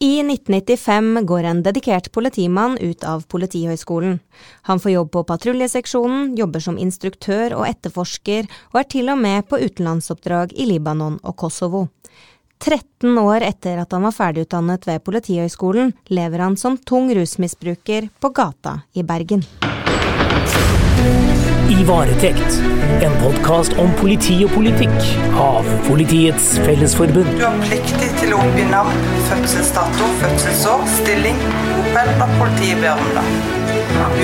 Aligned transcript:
I 0.00 0.20
1995 0.20 1.26
går 1.26 1.44
en 1.44 1.62
dedikert 1.62 2.12
politimann 2.12 2.78
ut 2.78 3.04
av 3.04 3.24
Politihøgskolen. 3.26 4.18
Han 4.62 4.80
får 4.80 4.92
jobb 4.92 5.10
på 5.12 5.24
patruljeseksjonen, 5.26 6.36
jobber 6.38 6.62
som 6.62 6.78
instruktør 6.78 7.56
og 7.56 7.66
etterforsker, 7.66 8.46
og 8.70 8.78
er 8.78 8.86
til 8.94 9.10
og 9.10 9.18
med 9.18 9.48
på 9.50 9.58
utenlandsoppdrag 9.58 10.54
i 10.54 10.68
Libanon 10.70 11.18
og 11.24 11.36
Kosovo. 11.42 11.88
13 12.62 13.18
år 13.18 13.42
etter 13.46 13.82
at 13.82 13.94
han 13.94 14.06
var 14.06 14.14
ferdigutdannet 14.14 14.86
ved 14.86 15.02
Politihøgskolen, 15.02 15.90
lever 16.14 16.46
han 16.46 16.54
som 16.58 16.78
tung 16.78 17.10
rusmisbruker 17.18 18.06
på 18.22 18.30
gata 18.38 18.80
i 18.94 19.02
Bergen. 19.02 19.42
I 21.78 21.84
varetekt, 21.84 22.56
en 23.02 23.12
podkast 23.22 23.76
om 23.78 23.92
politi 24.00 24.34
og 24.42 24.50
politikk 24.50 24.96
av 25.38 25.66
Politiets 25.86 26.56
Fellesforbund. 26.64 27.28
Du 27.38 27.44
har 27.44 27.54
pliktig 27.68 28.08
til 28.18 28.34
å 28.34 28.40
oppgi 28.42 28.64
navn, 28.66 28.98
fødselsdato, 29.28 30.08
fødselsår, 30.18 30.82
stilling, 30.96 31.38
bopel 31.76 32.10
og 32.16 32.34
politiet 32.40 32.82
ber 32.82 32.98
om 32.98 33.12
det. 33.14 33.22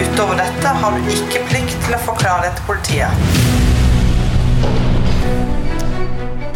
Utover 0.00 0.42
dette 0.42 0.74
har 0.82 0.98
du 0.98 1.12
ikke 1.14 1.44
plikt 1.52 1.78
til 1.86 1.94
å 1.94 2.02
forklare 2.08 2.48
det 2.48 2.52
til 2.58 2.66
politiet. 2.72 3.22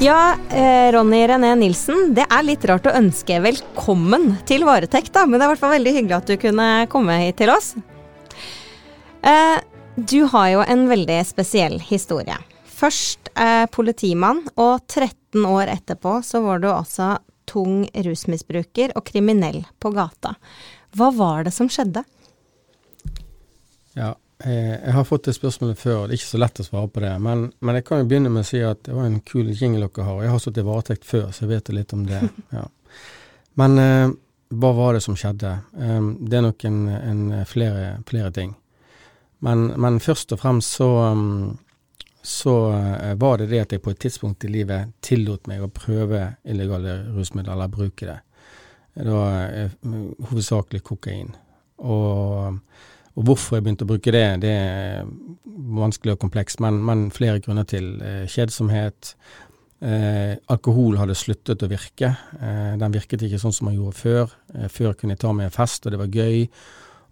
Ja, 0.02 0.34
eh, 0.50 0.90
Ronny 0.98 1.22
René 1.30 1.54
Nilsen, 1.62 2.10
det 2.18 2.26
er 2.26 2.42
litt 2.50 2.66
rart 2.66 2.90
å 2.90 2.98
ønske 2.98 3.38
velkommen 3.46 4.32
til 4.50 4.66
varetekt, 4.66 5.14
da, 5.14 5.28
men 5.30 5.38
det 5.38 5.46
er 5.46 5.52
i 5.52 5.54
hvert 5.54 5.62
fall 5.62 5.78
veldig 5.78 5.96
hyggelig 6.00 6.20
at 6.24 6.30
du 6.34 6.38
kunne 6.42 6.68
komme 6.90 7.22
hit 7.22 7.38
til 7.38 7.54
oss. 7.54 7.76
Eh, 9.22 9.58
du 9.98 10.22
har 10.22 10.48
jo 10.48 10.60
en 10.62 10.86
veldig 10.88 11.18
spesiell 11.26 11.80
historie. 11.82 12.36
Først 12.78 13.32
eh, 13.34 13.64
politimann, 13.74 14.44
og 14.54 14.84
13 14.86 15.46
år 15.46 15.72
etterpå 15.72 16.20
så 16.22 16.40
var 16.44 16.62
du 16.62 16.68
altså 16.70 17.16
tung 17.48 17.82
rusmisbruker 18.06 18.94
og 18.94 19.06
kriminell 19.08 19.64
på 19.80 19.90
gata. 19.96 20.36
Hva 20.94 21.10
var 21.16 21.48
det 21.48 21.54
som 21.56 21.70
skjedde? 21.72 22.04
Ja, 23.98 24.12
eh, 24.44 24.76
jeg 24.76 24.94
har 24.94 25.08
fått 25.08 25.26
det 25.26 25.34
spørsmålet 25.34 25.80
før, 25.80 26.06
det 26.06 26.14
er 26.14 26.20
ikke 26.20 26.30
så 26.30 26.42
lett 26.44 26.62
å 26.62 26.68
svare 26.68 26.92
på 26.94 27.02
det. 27.02 27.16
Men, 27.24 27.48
men 27.58 27.80
jeg 27.80 27.88
kan 27.88 28.04
jo 28.04 28.08
begynne 28.12 28.30
med 28.30 28.46
å 28.46 28.50
si 28.52 28.62
at 28.62 28.84
det 28.86 28.94
var 28.94 29.10
en 29.10 29.18
kul 29.26 29.50
jingle 29.50 29.88
dere 29.88 30.06
har. 30.06 30.22
Jeg 30.22 30.34
har 30.36 30.44
sittet 30.44 30.62
i 30.62 30.68
varetekt 30.68 31.08
før, 31.08 31.26
så 31.32 31.44
jeg 31.44 31.52
vet 31.56 31.74
litt 31.74 31.96
om 31.96 32.06
det. 32.06 32.22
Ja. 32.54 32.68
Men 33.58 33.74
eh, 33.82 34.06
hva 34.54 34.70
var 34.72 34.94
det 34.94 35.02
som 35.02 35.18
skjedde? 35.18 35.56
Eh, 35.74 36.00
det 36.30 36.38
er 36.38 36.46
nok 36.46 36.70
en, 36.70 36.80
en 36.94 37.22
flere, 37.50 37.96
flere 38.06 38.30
ting. 38.38 38.54
Men, 39.46 39.68
men, 39.80 40.00
først 40.02 40.32
og 40.34 40.40
fremst 40.42 40.78
så, 40.80 40.88
um, 41.12 41.58
så 42.22 42.54
uh, 42.74 43.12
var 43.20 43.38
det 43.38 43.50
det 43.52 43.62
at 43.62 43.74
jeg 43.74 43.82
på 43.84 43.94
et 43.94 44.00
tidspunkt 44.02 44.44
i 44.44 44.52
livet 44.52 44.94
tillot 45.04 45.46
meg 45.50 45.62
å 45.62 45.70
prøve 45.72 46.24
illegale 46.48 47.00
rusmidler, 47.14 47.54
eller 47.54 47.72
bruke 47.72 48.08
det. 48.08 48.18
Det 48.98 49.14
var 49.14 49.52
uh, 49.54 49.98
hovedsakelig 50.30 50.82
kokain. 50.86 51.34
Og, 51.78 52.58
og, 53.14 53.22
hvorfor 53.28 53.58
jeg 53.58 53.66
begynte 53.66 53.86
å 53.86 53.92
bruke 53.92 54.14
det, 54.14 54.26
det 54.42 54.54
er 54.54 55.12
vanskelig 55.78 56.16
og 56.16 56.24
komplekst, 56.26 56.62
men, 56.64 56.82
men 56.84 57.08
flere 57.14 57.42
grunner 57.44 57.68
til. 57.68 57.94
Uh, 58.02 58.24
kjedsomhet. 58.26 59.14
Eh, 59.78 60.34
alkohol 60.50 60.96
hadde 60.98 61.14
sluttet 61.14 61.62
å 61.62 61.70
virke. 61.70 62.10
Eh, 62.42 62.74
den 62.80 62.94
virket 62.94 63.22
ikke 63.22 63.38
sånn 63.38 63.54
som 63.54 63.68
man 63.68 63.76
gjorde 63.76 63.98
før. 64.00 64.32
Eh, 64.54 64.66
før 64.72 64.96
kunne 64.98 65.14
jeg 65.14 65.22
ta 65.22 65.30
med 65.32 65.46
en 65.46 65.54
fest, 65.54 65.86
og 65.86 65.94
det 65.94 66.00
var 66.00 66.10
gøy 66.10 66.48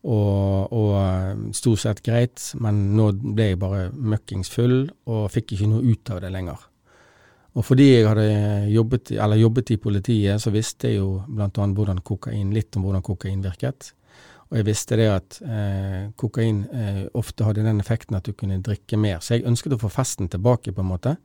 og, 0.07 0.73
og, 0.73 0.93
eh, 1.01 1.43
stort 1.57 1.83
sett 1.83 2.03
greit, 2.07 2.39
men 2.62 2.97
nå 2.97 3.11
ble 3.19 3.51
jeg 3.51 3.61
bare 3.61 3.91
møkkings 3.91 4.53
full 4.53 4.79
og 5.11 5.29
fikk 5.35 5.57
ikke 5.57 5.71
noe 5.73 5.83
ut 5.83 6.15
av 6.15 6.23
det 6.23 6.33
lenger. 6.35 6.65
Og 7.57 7.65
fordi 7.65 7.87
jeg 7.89 8.05
hadde 8.05 8.27
jobbet, 8.69 9.15
jobbet 9.17 9.71
i 9.73 9.79
politiet, 9.81 10.43
så 10.43 10.53
visste 10.53 10.91
jeg 10.91 11.01
jo 11.01 11.23
bl.a. 11.27 11.48
litt 11.48 12.77
om 12.77 12.85
hvordan 12.85 13.05
kokain 13.05 13.45
virket. 13.45 13.95
Og 14.47 14.61
jeg 14.61 14.67
visste 14.69 14.98
det 15.01 15.07
at 15.11 15.39
eh, 15.43 16.03
kokain 16.20 16.61
eh, 16.70 17.01
ofte 17.19 17.47
hadde 17.47 17.65
den 17.67 17.81
effekten 17.83 18.19
at 18.19 18.29
du 18.29 18.35
kunne 18.37 18.61
drikke 18.63 18.98
mer. 19.01 19.19
Så 19.25 19.35
jeg 19.35 19.47
ønsket 19.48 19.75
å 19.75 19.81
få 19.81 19.91
festen 19.91 20.29
tilbake, 20.30 20.75
på 20.75 20.85
en 20.85 20.91
måte, 20.92 21.17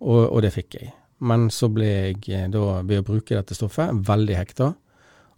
og, 0.00 0.22
og 0.30 0.40
det 0.44 0.54
fikk 0.54 0.78
jeg. 0.78 0.94
Men 1.26 1.50
så 1.52 1.68
ble 1.72 1.88
jeg 1.88 2.22
eh, 2.30 2.46
da, 2.52 2.80
ved 2.86 3.02
å 3.02 3.06
bruke 3.10 3.36
dette 3.36 3.56
stoffet, 3.58 3.92
veldig 4.06 4.38
hekta. 4.38 4.70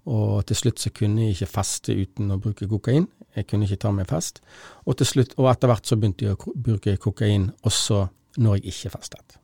Og 0.08 0.46
til 0.48 0.56
slutt 0.56 0.80
så 0.80 0.92
kunne 0.94 1.26
jeg 1.26 1.36
ikke 1.36 1.50
feste 1.52 1.94
uten 1.96 2.32
å 2.32 2.41
bruke 2.41 2.69
kokain. 2.70 3.06
Jeg 3.36 3.46
kunne 3.50 3.69
ikke 3.69 3.82
ta 3.84 3.92
meg 3.94 4.08
fest. 4.10 4.41
Og, 4.86 4.96
til 4.98 5.08
slutt, 5.10 5.34
og 5.36 5.50
etter 5.52 5.70
hvert 5.70 5.88
så 5.88 5.98
begynte 5.98 6.26
jeg 6.26 6.38
å 6.38 6.54
bruke 6.54 6.96
kokain 7.02 7.50
også 7.69 8.06
når 8.41 8.58
jeg 8.58 8.72
ikke 8.72 8.94
festet. 8.96 9.38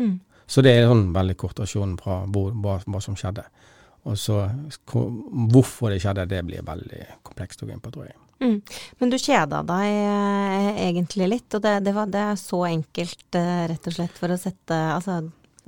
Mm. 0.00 0.16
Så 0.48 0.64
det 0.64 0.72
er 0.74 0.84
en 0.84 0.92
sånn 0.92 1.12
veldig 1.14 1.36
kort 1.40 1.62
versjon 1.62 1.94
fra 2.00 2.22
hvor, 2.32 2.50
hva, 2.64 2.80
hva, 2.84 3.02
som 3.04 3.16
skjedde. 3.18 3.44
Og 4.10 4.18
så 4.18 4.40
hvorfor 4.90 5.92
det 5.92 6.00
skjedde, 6.02 6.26
det 6.32 6.42
blir 6.48 6.66
veldig 6.66 7.04
komplekst 7.22 7.62
å 7.62 7.68
gå 7.68 7.76
inn 7.76 7.84
på, 7.84 7.92
tror 7.94 8.08
jeg. 8.08 8.18
Mm. 8.42 8.56
Men 8.98 9.12
du 9.12 9.18
kjeda 9.22 9.60
deg 9.62 9.86
eh, 9.86 10.80
egentlig 10.88 11.28
litt, 11.30 11.54
og 11.54 11.62
det, 11.62 11.76
det, 11.86 11.92
var, 11.94 12.10
det 12.10 12.24
er 12.32 12.40
så 12.40 12.64
enkelt, 12.66 13.28
eh, 13.38 13.62
rett 13.70 13.86
og 13.86 13.94
slett, 13.94 14.18
for 14.18 14.34
å 14.34 14.40
sette 14.40 14.78
Altså 14.96 15.20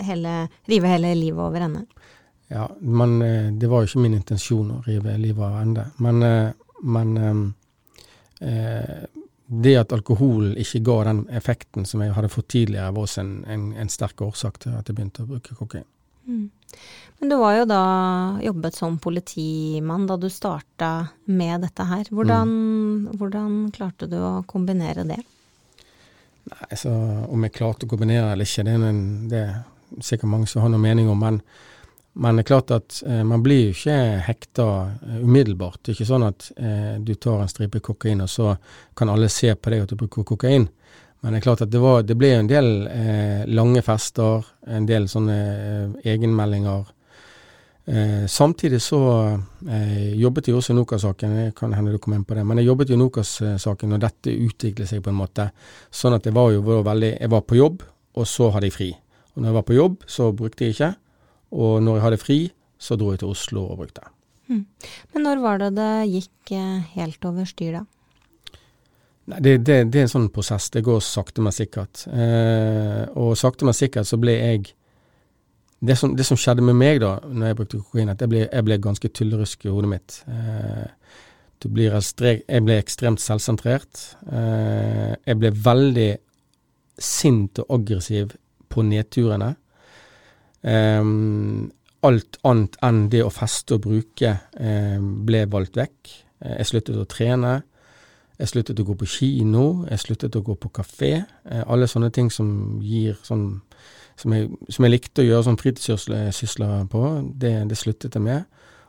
hele, 0.03 0.49
rive 0.67 0.91
hele 0.91 1.13
livet 1.15 1.39
over 1.39 1.69
ende? 1.69 1.85
Ja, 2.55 2.71
men 2.81 3.23
eh, 3.23 3.53
det 3.53 3.67
var 3.67 3.83
jo 3.83 3.89
ikke 3.89 4.05
min 4.05 4.15
intensjon 4.15 4.69
å 4.77 4.83
rive 4.87 5.17
livet 5.19 5.43
av 5.43 5.57
ende. 5.59 5.89
Men, 6.05 6.23
eh, 6.23 6.53
men 6.87 7.17
eh, 8.39 8.93
det 9.47 9.73
at 9.81 9.95
alkohol 9.97 10.53
ikke 10.63 10.85
ga 10.87 10.99
den 11.09 11.25
effekten 11.35 11.89
som 11.89 12.05
jeg 12.05 12.15
hadde 12.15 12.31
fått 12.31 12.53
tidligere, 12.55 12.93
var 12.95 13.09
også 13.09 13.25
en, 13.25 13.33
en, 13.51 13.67
en 13.83 13.91
sterk 13.91 14.23
årsak 14.23 14.63
til 14.63 14.79
at 14.79 14.87
jeg 14.87 14.95
begynte 14.95 15.27
å 15.27 15.33
bruke 15.33 15.59
kokain. 15.59 15.89
Mm. 16.31 16.47
Men 17.19 17.35
du 17.35 17.37
var 17.43 17.59
jo 17.59 17.67
da 17.67 17.83
jobbet 18.47 18.79
som 18.79 19.03
politimann 19.03 20.07
da 20.07 20.15
du 20.21 20.31
starta 20.31 20.95
med 21.27 21.67
dette 21.67 21.91
her. 21.91 22.07
Hvordan, 22.15 22.55
mm. 22.55 23.13
hvordan 23.19 23.61
klarte 23.75 24.07
du 24.11 24.21
å 24.23 24.33
kombinere 24.47 25.09
det? 25.11 25.21
Nei, 26.55 26.75
så 26.79 26.95
Om 27.27 27.47
jeg 27.49 27.59
klarte 27.59 27.89
å 27.89 27.91
kombinere 27.91 28.31
eller 28.31 28.47
ikke, 28.47 28.63
det 28.63 28.79
er, 28.79 28.91
en, 28.95 29.07
det 29.31 29.43
er 29.43 30.03
sikkert 30.05 30.37
mange 30.39 30.47
som 30.51 30.63
har 30.63 30.71
noen 30.71 30.87
mening 30.87 31.11
om. 31.11 31.19
men 31.19 31.43
men 32.15 32.37
det 32.37 32.45
er 32.45 32.47
klart 32.47 32.71
at 32.71 33.01
eh, 33.07 33.23
man 33.27 33.43
blir 33.43 33.69
jo 33.69 33.75
ikke 33.75 33.95
hekta 34.29 34.67
eh, 35.03 35.23
umiddelbart. 35.25 35.81
Det 35.83 35.91
er 35.91 35.97
ikke 35.97 36.13
sånn 36.13 36.27
at 36.29 36.47
eh, 36.55 36.97
du 37.03 37.17
tar 37.19 37.43
en 37.43 37.51
stripe 37.51 37.81
kokain, 37.83 38.23
og 38.23 38.31
så 38.31 38.53
kan 38.95 39.11
alle 39.11 39.31
se 39.33 39.51
på 39.55 39.73
deg 39.73 39.83
at 39.83 39.91
du 39.91 39.99
bruker 39.99 40.27
kokain. 40.29 40.69
Men 41.21 41.35
det 41.35 41.41
er 41.41 41.47
klart 41.49 41.65
at 41.65 41.73
det, 41.73 41.81
var, 41.83 42.05
det 42.07 42.15
ble 42.21 42.31
en 42.37 42.51
del 42.51 42.69
eh, 42.87 43.43
lange 43.51 43.83
fester, 43.83 44.47
en 44.71 44.87
del 44.87 45.09
sånne 45.11 45.39
eh, 45.41 46.13
egenmeldinger. 46.15 46.91
Samtidig 48.33 48.79
så 48.81 48.99
jobbet 50.17 50.47
jeg 50.49 50.55
også 50.57 50.73
i 50.73 50.77
Nokas-saken, 50.79 51.35
kan 51.53 51.75
hende 51.77 51.93
du 51.93 51.99
kom 52.01 52.15
inn 52.17 52.23
på 52.25 52.33
det, 52.33 52.41
men 52.49 52.57
jeg 52.57 52.71
jobbet 52.71 52.89
jo 52.89 52.97
i 52.97 53.01
Nokas-saken, 53.03 53.93
og 53.93 54.01
dette 54.01 54.33
utviklet 54.33 54.89
seg 54.89 55.03
på 55.05 55.13
en 55.13 55.19
måte 55.19 55.51
sånn 55.93 56.17
at 56.17 56.25
jeg 56.25 56.33
var 56.33 56.55
jo 56.55 56.63
veldig 56.65 57.11
Jeg 57.19 57.33
var 57.35 57.45
på 57.45 57.59
jobb, 57.59 57.85
og 58.17 58.31
så 58.31 58.49
hadde 58.55 58.71
jeg 58.71 58.77
fri. 58.79 58.89
Og 59.35 59.43
når 59.43 59.51
jeg 59.51 59.59
var 59.59 59.67
på 59.69 59.77
jobb, 59.77 59.99
så 60.09 60.31
brukte 60.33 60.65
jeg 60.65 60.79
ikke. 60.79 60.95
Og 61.55 61.81
når 61.85 61.99
jeg 61.99 62.05
hadde 62.09 62.21
fri, 62.21 62.39
så 62.79 62.99
dro 62.99 63.13
jeg 63.15 63.23
til 63.23 63.33
Oslo 63.33 63.65
og 63.71 63.81
brukte. 63.83 64.07
Mm. 64.51 64.65
Men 65.15 65.27
når 65.29 65.43
var 65.43 65.61
det 65.63 65.73
det 65.79 65.91
gikk 66.11 66.55
eh, 66.57 66.95
helt 66.99 67.25
over 67.25 67.49
styr, 67.49 67.79
da? 67.79 67.85
Nei, 69.33 69.39
det, 69.41 69.53
det, 69.65 69.77
det, 69.89 70.01
er 70.01 70.09
en 70.09 70.13
sånn 70.13 70.33
prosess. 70.35 70.69
Det 70.75 70.83
går 70.85 71.01
sakte, 71.05 71.41
men 71.45 71.55
sikkert. 71.55 72.05
Eh, 72.13 73.05
og 73.17 73.37
sakte, 73.41 73.65
men 73.65 73.77
sikkert 73.77 74.11
så 74.11 74.19
ble 74.21 74.35
jeg 74.37 74.75
det 75.85 75.97
som, 76.01 76.13
det 76.17 76.25
som, 76.25 76.39
skjedde 76.41 76.65
med 76.65 76.77
meg 76.81 77.01
da 77.03 77.17
når 77.29 77.51
jeg 77.51 77.57
brukte 77.59 77.81
kokain, 77.83 78.13
at 78.13 78.23
jeg 78.23 78.33
ble, 78.33 78.45
jeg 78.47 78.67
ble 78.67 78.79
ganske 78.81 79.11
tullerusk 79.19 79.67
i 79.67 79.73
hodet 79.73 79.91
mitt. 79.91 80.21
Eh, 80.29 80.87
jeg 81.65 82.61
ble 82.65 82.77
ekstremt 82.77 83.23
selvsentrert. 83.23 84.01
Eh, 84.29 85.13
jeg 85.25 85.41
ble 85.41 85.51
veldig 85.65 86.11
sint 87.01 87.61
og 87.63 87.79
aggressiv 87.79 88.35
på 88.69 88.85
nedturene. 88.85 89.55
Um, 90.65 91.71
alt 92.05 92.39
annet 92.45 92.77
enn 92.85 93.05
det 93.13 93.21
å 93.25 93.33
feste 93.33 93.77
og 93.77 93.85
bruke 93.87 94.33
um, 94.57 95.25
ble 95.29 95.45
valgt 95.53 95.77
vekk. 95.77 96.13
Eh, 96.45 96.59
jeg 96.61 96.71
sluttet 96.73 97.01
å 97.01 97.07
trene. 97.09 97.59
Jeg 98.41 98.51
sluttet 98.51 98.81
å 98.81 98.87
gå 98.89 98.97
på 99.01 99.09
kino. 99.09 99.85
Jeg 99.91 100.03
sluttet 100.03 100.37
å 100.37 100.45
gå 100.45 100.57
på 100.61 100.73
kafé. 100.75 101.15
Uh, 101.49 101.63
alle 101.69 101.89
sånne 101.91 102.11
ting 102.15 102.33
som 102.33 102.81
gir 102.85 103.21
sånn 103.25 103.49
som 104.21 104.31
jeg, 104.31 104.47
som 104.71 104.87
jeg 104.87 104.93
likte 104.93 105.25
å 105.25 105.27
gjøre 105.27 105.47
sånn 105.49 105.59
fritidssysler 105.59 106.85
på, 106.91 107.03
det, 107.35 107.55
det, 107.71 107.79
sluttet 107.79 108.15
jeg 108.15 108.23
med. 108.23 108.45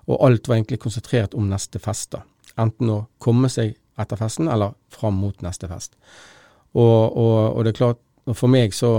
Og 0.05 0.21
alt 0.21 0.45
var 0.47 0.59
egentlig 0.59 0.77
konsentrert 0.83 1.33
om 1.33 1.47
neste 1.49 1.81
fest. 1.81 2.11
da. 2.13 2.21
Enten 2.61 2.91
å 2.93 2.99
komme 3.17 3.49
seg 3.49 3.73
etter 3.97 4.19
festen, 4.19 4.51
eller 4.51 4.75
fram 4.93 5.17
mot 5.17 5.41
neste 5.41 5.69
fest. 5.71 5.95
Og, 6.75 7.17
og, 7.17 7.55
og 7.55 7.63
det 7.65 7.73
er 7.73 7.79
klart, 7.79 8.01
for 8.33 8.51
meg 8.51 8.73
så, 8.73 8.91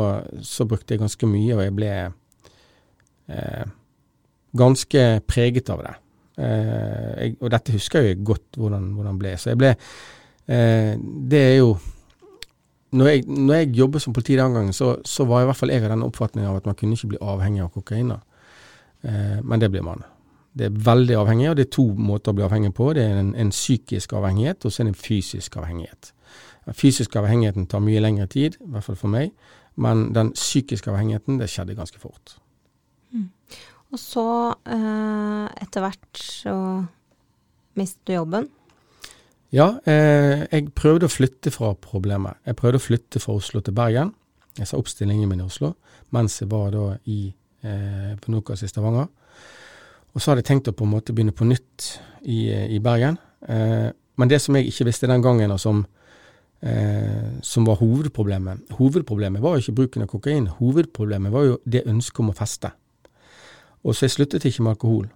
så 0.43 0.67
brukte 0.67 0.95
jeg 0.95 1.03
ganske 1.03 1.29
mye, 1.31 1.55
og 1.55 1.63
jeg 1.63 1.77
ble 1.77 1.93
eh, 3.29 3.67
ganske 4.57 5.05
preget 5.27 5.71
av 5.71 5.83
det. 5.85 5.95
Eh, 6.37 7.11
jeg, 7.17 7.37
og 7.41 7.53
dette 7.53 7.75
husker 7.77 8.07
jeg 8.07 8.23
godt 8.25 8.59
hvordan, 8.61 8.91
hvordan 8.97 9.21
ble. 9.21 9.37
Så 9.41 9.53
jeg 9.55 9.61
ble 9.61 9.71
eh, 9.73 10.97
Det 11.01 11.43
er 11.43 11.55
jo 11.63 11.77
når 12.97 13.09
jeg, 13.09 13.23
når 13.27 13.55
jeg 13.55 13.73
jobbet 13.77 14.03
som 14.03 14.13
politi 14.15 14.37
den 14.39 14.55
gangen, 14.55 14.73
så, 14.73 14.97
så, 15.05 15.25
var 15.29 15.43
i 15.43 15.49
hvert 15.49 15.59
fall 15.59 15.73
jeg 15.73 15.85
av 15.85 15.91
den 15.91 16.05
oppfatningen 16.07 16.49
av 16.49 16.61
at 16.61 16.69
man 16.69 16.77
kunne 16.79 16.97
ikke 16.97 17.11
bli 17.13 17.19
avhengig 17.21 17.65
av 17.65 17.73
kokain. 17.75 18.13
Eh, 19.03 19.41
men 19.43 19.61
det 19.61 19.69
blir 19.73 19.85
man. 19.85 20.05
Det 20.57 20.71
er 20.71 20.79
veldig 20.87 21.19
avhengig, 21.21 21.51
og 21.51 21.59
det 21.59 21.67
er 21.67 21.75
to 21.75 21.85
måter 21.99 22.33
å 22.33 22.39
bli 22.39 22.47
avhengig 22.47 22.73
på. 22.79 22.93
Det 22.97 23.05
er 23.05 23.19
en, 23.21 23.35
en 23.37 23.53
psykisk 23.53 24.15
avhengighet, 24.17 24.65
og 24.65 24.73
så 24.73 24.83
er 24.83 24.89
det 24.89 24.95
en 24.95 25.03
fysisk 25.03 25.59
avhengighet. 25.61 26.13
Den 26.67 26.79
fysiske 26.79 27.21
avhengigheten 27.21 27.69
tar 27.71 27.85
mye 27.85 28.01
lengre 28.01 28.27
tid, 28.33 28.57
i 28.63 28.71
hvert 28.73 28.87
fall 28.87 28.99
for 28.99 29.13
meg, 29.13 29.35
men 29.77 30.09
den 30.17 30.33
psykiske 30.35 30.91
avhengigheten, 30.91 31.39
det 31.43 31.51
skjedde 31.53 31.77
ganske 31.77 32.01
fort. 32.01 32.39
Og 33.93 34.01
så, 34.03 34.27
eh, 34.67 35.47
etter 35.63 35.85
hvert, 35.85 36.21
så 36.21 36.55
mistet 37.79 38.07
du 38.07 38.17
jobben. 38.17 38.49
Ja, 39.55 39.79
eh, 39.87 40.47
jeg 40.51 40.73
prøvde 40.75 41.07
å 41.07 41.13
flytte 41.13 41.53
fra 41.55 41.75
problemet. 41.75 42.41
Jeg 42.47 42.57
prøvde 42.59 42.81
å 42.81 42.83
flytte 42.83 43.23
fra 43.23 43.37
Oslo 43.39 43.61
til 43.61 43.77
Bergen. 43.77 44.13
Jeg 44.59 44.67
sa 44.69 44.79
opp 44.81 44.89
stillingen 44.89 45.29
min 45.29 45.41
i 45.41 45.47
Oslo 45.47 45.75
mens 46.15 46.39
jeg 46.41 46.49
var 46.49 46.71
da 46.73 46.97
i 47.11 47.35
eh, 47.67 48.15
på 48.21 48.33
Nokas 48.33 48.63
i 48.63 48.71
Stavanger. 48.71 49.09
Og 50.15 50.23
så 50.23 50.31
hadde 50.31 50.45
jeg 50.45 50.51
tenkt 50.51 50.71
å 50.71 50.77
på 50.77 50.87
en 50.87 50.95
måte 50.95 51.13
begynne 51.13 51.35
på 51.37 51.45
nytt 51.49 51.99
i, 52.25 52.49
eh, 52.49 52.67
i 52.73 52.81
Bergen. 52.81 53.19
Eh, 53.49 53.91
men 54.17 54.29
det 54.29 54.41
som 54.41 54.57
jeg 54.57 54.71
ikke 54.71 54.87
visste 54.89 55.11
den 55.11 55.23
gangen, 55.23 55.51
og 55.53 55.61
som, 55.61 55.85
eh, 56.63 57.37
som 57.43 57.67
var 57.67 57.77
hovedproblemet 57.77 58.73
Hovedproblemet 58.79 59.43
var 59.43 59.57
jo 59.57 59.65
ikke 59.65 59.77
bruken 59.77 60.03
av 60.03 60.09
kokain. 60.09 60.47
Hovedproblemet 60.47 61.33
var 61.33 61.45
jo 61.45 61.59
det 61.69 61.85
ønsket 61.87 62.21
om 62.21 62.31
å 62.31 62.37
feste. 62.37 62.73
Og 63.87 63.95
så 63.95 64.07
jeg 64.07 64.17
sluttet 64.17 64.45
ikke 64.49 64.67
med 64.67 64.75
alkohol. 64.75 65.07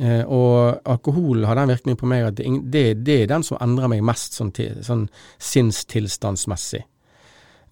Eh, 0.00 0.22
og 0.24 0.80
alkohol 0.88 1.44
har 1.46 1.58
den 1.58 1.70
virkningen 1.70 2.00
på 2.00 2.08
meg 2.10 2.26
at 2.26 2.38
det, 2.38 2.48
det, 2.72 2.84
det 3.06 3.18
er 3.22 3.28
den 3.30 3.44
som 3.46 3.60
endrer 3.62 3.90
meg 3.92 4.02
mest 4.04 4.38
sånn, 4.38 4.50
sånn 4.82 5.04
sinnstilstandsmessig. 5.38 6.82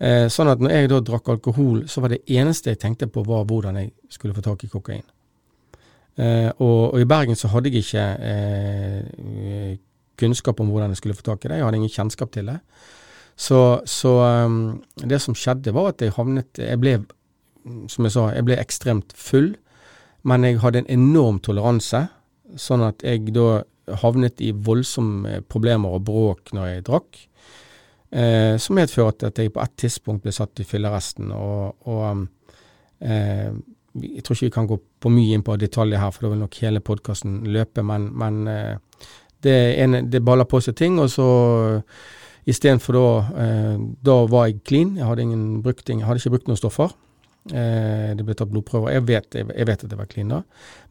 Eh, 0.01 0.27
sånn 0.33 0.49
at 0.49 0.63
når 0.63 0.73
jeg 0.73 0.91
da 0.93 1.01
drakk 1.05 1.29
alkohol, 1.35 1.83
så 1.91 2.01
var 2.05 2.15
det 2.15 2.23
eneste 2.33 2.73
jeg 2.73 2.81
tenkte 2.81 3.09
på, 3.13 3.25
var 3.27 3.45
hvordan 3.49 3.81
jeg 3.83 3.91
skulle 4.13 4.37
få 4.37 4.45
tak 4.45 4.65
i 4.65 4.71
kokain. 4.73 5.05
Eh, 6.21 6.49
og, 6.59 6.95
og, 6.95 6.99
i 7.01 7.09
Bergen 7.09 7.37
så 7.37 7.51
hadde 7.53 7.73
jeg 7.73 7.85
ikke 7.85 8.07
eh, 8.31 9.77
kunnskap 10.21 10.61
om 10.61 10.73
hvordan 10.73 10.93
jeg 10.93 11.01
skulle 11.01 11.17
få 11.17 11.27
tak 11.27 11.45
i 11.45 11.51
det. 11.51 11.61
Jeg 11.61 11.69
hadde 11.69 11.81
ingen 11.81 11.93
kjennskap 11.93 12.33
til 12.33 12.49
det. 12.53 12.59
Så, 13.41 13.81
så 13.89 14.11
um, 14.45 14.83
det 15.01 15.21
som 15.25 15.37
skjedde, 15.37 15.73
var 15.73 15.95
at 15.95 16.03
jeg 16.05 16.13
havnet 16.13 16.59
Jeg 16.61 16.77
ble, 16.81 16.99
som 17.89 18.05
jeg 18.05 18.13
sa, 18.13 18.27
jeg 18.37 18.45
ble 18.45 18.59
ekstremt 18.61 19.15
full. 19.17 19.55
Men 20.23 20.45
jeg 20.45 20.61
hadde 20.61 20.85
en 20.85 20.93
enorm 20.93 21.41
toleranse, 21.45 22.05
sånn 22.59 22.85
at 22.85 23.05
jeg 23.07 23.33
da 23.35 23.63
havnet 24.03 24.41
i 24.45 24.53
voldsomme 24.53 25.41
problemer 25.51 25.97
og 25.97 26.05
bråk 26.07 26.53
når 26.57 26.69
jeg 26.69 26.87
drakk. 26.87 27.21
Eh, 28.11 28.57
som 28.59 28.79
medførte 28.79 29.31
at 29.31 29.39
jeg 29.39 29.53
på 29.55 29.63
et 29.63 29.77
tidspunkt 29.79 30.25
ble 30.25 30.35
satt 30.35 30.61
i 30.61 30.67
fyllearresten. 30.67 31.31
Og, 31.35 31.87
og 31.91 32.27
eh, 33.07 33.51
jeg 34.01 34.25
tror 34.25 34.37
ikke 34.37 34.49
vi 34.49 34.55
kan 34.55 34.71
gå 34.71 34.79
på 35.03 35.13
mye 35.13 35.35
inn 35.37 35.45
på 35.47 35.57
detaljer 35.59 36.03
her, 36.03 36.15
for 36.15 36.27
da 36.27 36.33
vil 36.33 36.43
nok 36.45 36.59
hele 36.63 36.83
podkasten 36.85 37.41
løpe. 37.51 37.85
Men, 37.87 38.09
men 38.19 38.41
eh, 38.51 39.07
det, 39.43 39.57
en, 39.83 40.03
det, 40.11 40.25
baller 40.27 40.49
på 40.49 40.61
seg 40.63 40.77
ting, 40.79 40.99
og 41.01 41.11
så 41.11 41.29
istedenfor 42.51 42.97
da 42.97 43.07
eh, 43.43 43.77
Da 44.03 44.17
var 44.31 44.49
jeg 44.49 44.63
clean. 44.67 44.97
Jeg 44.99 45.07
hadde, 45.07 45.23
ingen 45.23 45.63
brukt, 45.63 45.89
jeg 45.89 46.05
hadde 46.07 46.23
ikke 46.23 46.37
brukt 46.37 46.51
noen 46.51 46.61
stoffer. 46.61 46.95
Eh, 47.49 48.11
det 48.17 48.27
ble 48.27 48.37
tatt 48.37 48.51
blodprøver. 48.53 48.93
Jeg 48.93 49.07
vet, 49.09 49.41
jeg, 49.41 49.49
vet, 49.49 49.85
at 49.85 49.89
det 49.89 49.99
var 49.99 50.11
klina. 50.11 50.43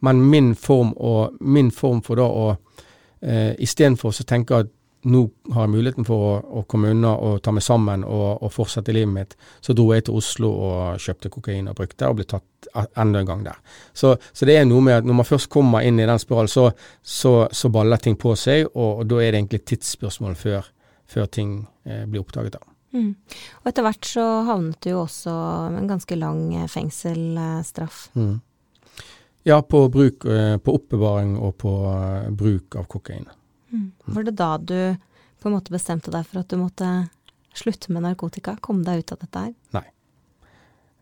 Men 0.06 0.24
min 0.32 0.56
form, 0.58 0.96
og, 0.98 1.38
min 1.40 1.70
form 1.72 2.02
for 2.06 2.20
da 2.20 2.26
å 2.26 2.50
eh, 3.22 3.54
Istedenfor 3.62 4.16
å 4.16 4.28
tenke 4.28 4.64
at 4.64 4.76
nå 5.08 5.22
har 5.54 5.64
jeg 5.64 5.72
muligheten 5.72 6.06
for 6.08 6.24
å, 6.26 6.32
å 6.60 6.64
komme 6.68 6.90
unna 6.92 7.14
og 7.24 7.38
ta 7.44 7.54
meg 7.56 7.64
sammen 7.64 8.02
og, 8.04 8.42
og, 8.44 8.50
fortsette 8.52 8.92
livet 8.96 9.14
mitt, 9.14 9.36
så 9.64 9.72
dro 9.78 9.86
jeg 9.94 10.08
til 10.08 10.18
Oslo 10.20 10.50
og 10.52 11.00
kjøpte 11.00 11.32
kokain 11.32 11.70
og 11.72 11.78
brukte, 11.78 12.10
og 12.10 12.18
ble 12.18 12.26
tatt 12.28 12.68
enda 13.00 13.22
en 13.22 13.30
gang 13.30 13.46
der. 13.46 13.62
Så, 13.94 14.18
så, 14.34 14.48
det 14.50 14.58
er 14.60 14.68
noe 14.68 14.84
med 14.84 14.98
at 14.98 15.08
når 15.08 15.22
man 15.22 15.30
først 15.30 15.48
kommer 15.54 15.88
inn 15.88 16.02
i 16.02 16.08
den 16.10 16.20
spiralen, 16.20 16.52
så, 16.52 16.68
så, 17.00 17.34
så, 17.48 17.72
baller 17.72 18.04
ting 18.04 18.20
på 18.20 18.36
seg, 18.40 18.66
og, 18.74 18.90
og, 18.90 19.06
da 19.08 19.22
er 19.24 19.32
det 19.32 19.44
egentlig 19.44 19.64
tidsspørsmål 19.72 20.36
før, 20.40 20.68
før 21.08 21.32
ting 21.32 21.56
eh, 21.88 22.04
blir 22.04 22.26
oppdaget. 22.26 22.60
da. 22.60 22.79
Mm. 22.92 23.14
Og 23.62 23.70
etter 23.70 23.86
hvert 23.86 24.08
så 24.08 24.26
havnet 24.48 24.80
du 24.82 24.92
jo 24.94 25.04
også 25.04 25.34
med 25.74 25.84
en 25.84 25.92
ganske 25.92 26.18
lang 26.18 26.42
eh, 26.58 26.70
fengselsstraff. 26.72 28.08
Mm. 28.18 28.40
Ja, 29.48 29.62
på, 29.62 29.86
bruk, 29.90 30.26
eh, 30.26 30.58
på 30.58 30.76
oppbevaring 30.80 31.38
og 31.38 31.56
på 31.62 31.76
bruk 32.38 32.76
av 32.76 32.90
kokain. 32.92 33.30
Mm. 33.70 33.92
Var 34.06 34.28
det 34.28 34.36
da 34.40 34.52
du 34.58 34.80
på 35.40 35.48
en 35.48 35.56
måte 35.56 35.74
bestemte 35.74 36.12
deg 36.12 36.26
for 36.28 36.42
at 36.42 36.52
du 36.52 36.60
måtte 36.60 36.90
slutte 37.58 37.94
med 37.94 38.04
narkotika? 38.06 38.58
Komme 38.62 38.84
deg 38.88 39.04
ut 39.04 39.16
av 39.16 39.24
dette 39.24 39.46
her? 39.46 39.56
Nei. 39.78 39.86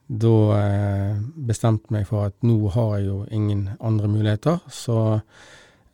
Da 0.08 0.36
eh, 0.56 1.16
bestemte 1.50 1.90
jeg 1.90 1.98
meg 1.98 2.08
for 2.08 2.30
at 2.30 2.38
nå 2.48 2.60
har 2.76 2.98
jeg 2.98 3.10
jo 3.10 3.18
ingen 3.34 3.68
andre 3.80 4.12
muligheter. 4.12 4.62
Så 4.72 5.20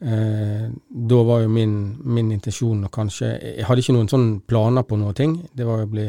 eh, 0.04 0.68
da 1.10 1.24
var 1.24 1.44
jo 1.44 1.50
min, 1.52 1.74
min 2.04 2.32
intensjon 2.36 2.86
å 2.86 2.92
kanskje 2.94 3.32
Jeg 3.40 3.68
hadde 3.68 3.84
ikke 3.84 3.96
noen 3.96 4.12
sånne 4.12 4.40
planer 4.48 4.86
på 4.88 5.00
noen 5.00 5.18
ting. 5.18 5.36
Det 5.54 5.68
var 5.68 5.84
jo 5.84 5.90
bli 5.96 6.08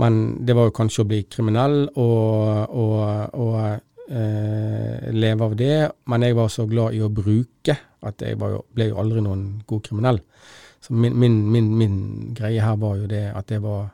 Men 0.00 0.44
det 0.46 0.56
var 0.56 0.70
jo 0.70 0.76
kanskje 0.76 1.04
å 1.04 1.08
bli 1.08 1.22
kriminell 1.28 1.82
og, 2.00 2.70
og, 2.72 3.34
og 3.36 3.56
eh, 4.08 5.10
leve 5.12 5.44
av 5.44 5.56
det. 5.56 5.76
Men 6.08 6.24
jeg 6.24 6.36
var 6.38 6.48
så 6.52 6.66
glad 6.66 6.96
i 6.96 7.02
å 7.04 7.12
bruke 7.12 7.76
at 8.02 8.24
jeg 8.24 8.38
jo, 8.40 8.62
ble 8.72 8.88
jo 8.90 9.00
aldri 9.02 9.22
noen 9.22 9.62
god 9.68 9.84
kriminell. 9.86 10.22
Så 10.82 10.96
min, 10.96 11.14
min, 11.18 11.36
min, 11.52 11.68
min, 11.78 11.98
greie 12.34 12.62
her 12.62 12.78
var 12.80 12.96
jo 12.98 13.10
det 13.10 13.28
at 13.30 13.50
jeg 13.50 13.62
var 13.62 13.92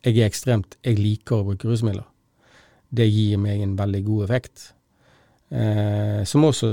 Jeg 0.00 0.16
er 0.16 0.30
ekstremt 0.30 0.78
Jeg 0.80 0.96
liker 0.96 1.42
å 1.42 1.44
bruke 1.50 1.68
rusmidler. 1.68 2.06
Det 2.88 3.06
gir 3.06 3.36
meg 3.38 3.60
en 3.60 3.76
veldig 3.76 4.04
god 4.06 4.24
effekt. 4.24 4.70
Eh, 5.50 6.24
som 6.24 6.46
også 6.46 6.68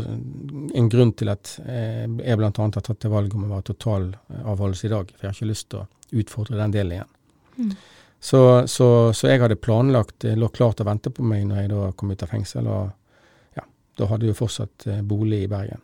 en 0.77 0.89
grunn 0.91 1.11
til 1.17 1.31
at 1.33 1.55
eh, 1.65 2.05
jeg 2.05 2.37
bl.a. 2.37 2.51
har 2.53 2.73
tatt 2.77 2.99
til 3.01 3.13
valg 3.13 3.33
om 3.33 3.47
å 3.47 3.53
være 3.55 3.69
totalavholdelse 3.71 4.87
i 4.87 4.93
dag. 4.93 5.13
For 5.13 5.25
jeg 5.25 5.31
har 5.31 5.37
ikke 5.39 5.51
lyst 5.51 5.69
til 5.73 5.81
å 5.81 6.21
utfordre 6.21 6.59
den 6.61 6.75
delen 6.75 6.97
igjen. 6.99 7.13
Mm. 7.57 7.73
Så, 8.19 8.39
så, 8.69 8.87
så, 9.13 9.27
jeg 9.29 9.41
hadde 9.43 9.59
planlagt, 9.61 10.19
det 10.25 10.37
lå 10.37 10.49
klart 10.53 10.81
å 10.81 10.87
vente 10.87 11.11
på 11.13 11.25
meg 11.25 11.45
når 11.49 11.63
jeg 11.63 11.73
da 11.73 11.91
kom 11.97 12.13
ut 12.13 12.23
av 12.25 12.33
fengsel. 12.33 12.69
Og 12.69 13.59
ja, 13.59 13.65
da 13.99 14.09
hadde 14.11 14.27
jeg 14.27 14.35
jo 14.35 14.41
fortsatt 14.45 14.89
eh, 14.89 15.03
bolig 15.05 15.43
i 15.45 15.51
Bergen. 15.51 15.83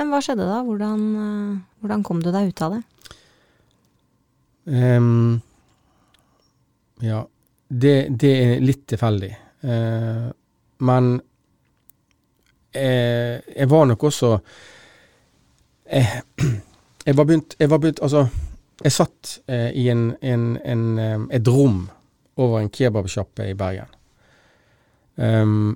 Men 0.00 0.08
hva 0.08 0.22
skjedde 0.24 0.46
da? 0.48 0.62
Hvordan, 0.64 1.00
eh, 1.20 1.56
hvordan 1.82 2.04
kom 2.06 2.22
du 2.24 2.30
deg 2.32 2.48
ut 2.48 2.62
av 2.64 2.76
det? 2.76 2.82
Um, 4.70 5.40
ja, 7.04 7.24
det, 7.68 7.94
det, 8.22 8.30
er 8.30 8.62
litt 8.64 8.86
tilfeldig. 8.88 9.30
Uh, 9.60 10.30
men 10.88 11.18
uh, 12.76 13.36
jeg 13.56 13.70
var 13.70 13.86
nok 13.90 14.04
også 14.10 14.32
uh, 14.36 16.16
jeg, 17.06 17.16
var 17.16 17.24
begynt, 17.24 17.56
jeg 17.58 17.70
var 17.70 17.78
begynt 17.78 18.02
Altså, 18.02 18.26
jeg 18.80 18.92
satt 18.92 19.38
i 19.76 19.88
en, 19.92 20.14
en, 20.24 20.44
en, 20.64 20.84
et 21.28 21.48
rom 21.48 21.82
over 22.40 22.62
en 22.62 22.70
kebabsjappe 22.72 23.50
i 23.50 23.56
Bergen. 23.58 23.90
Um, 25.20 25.74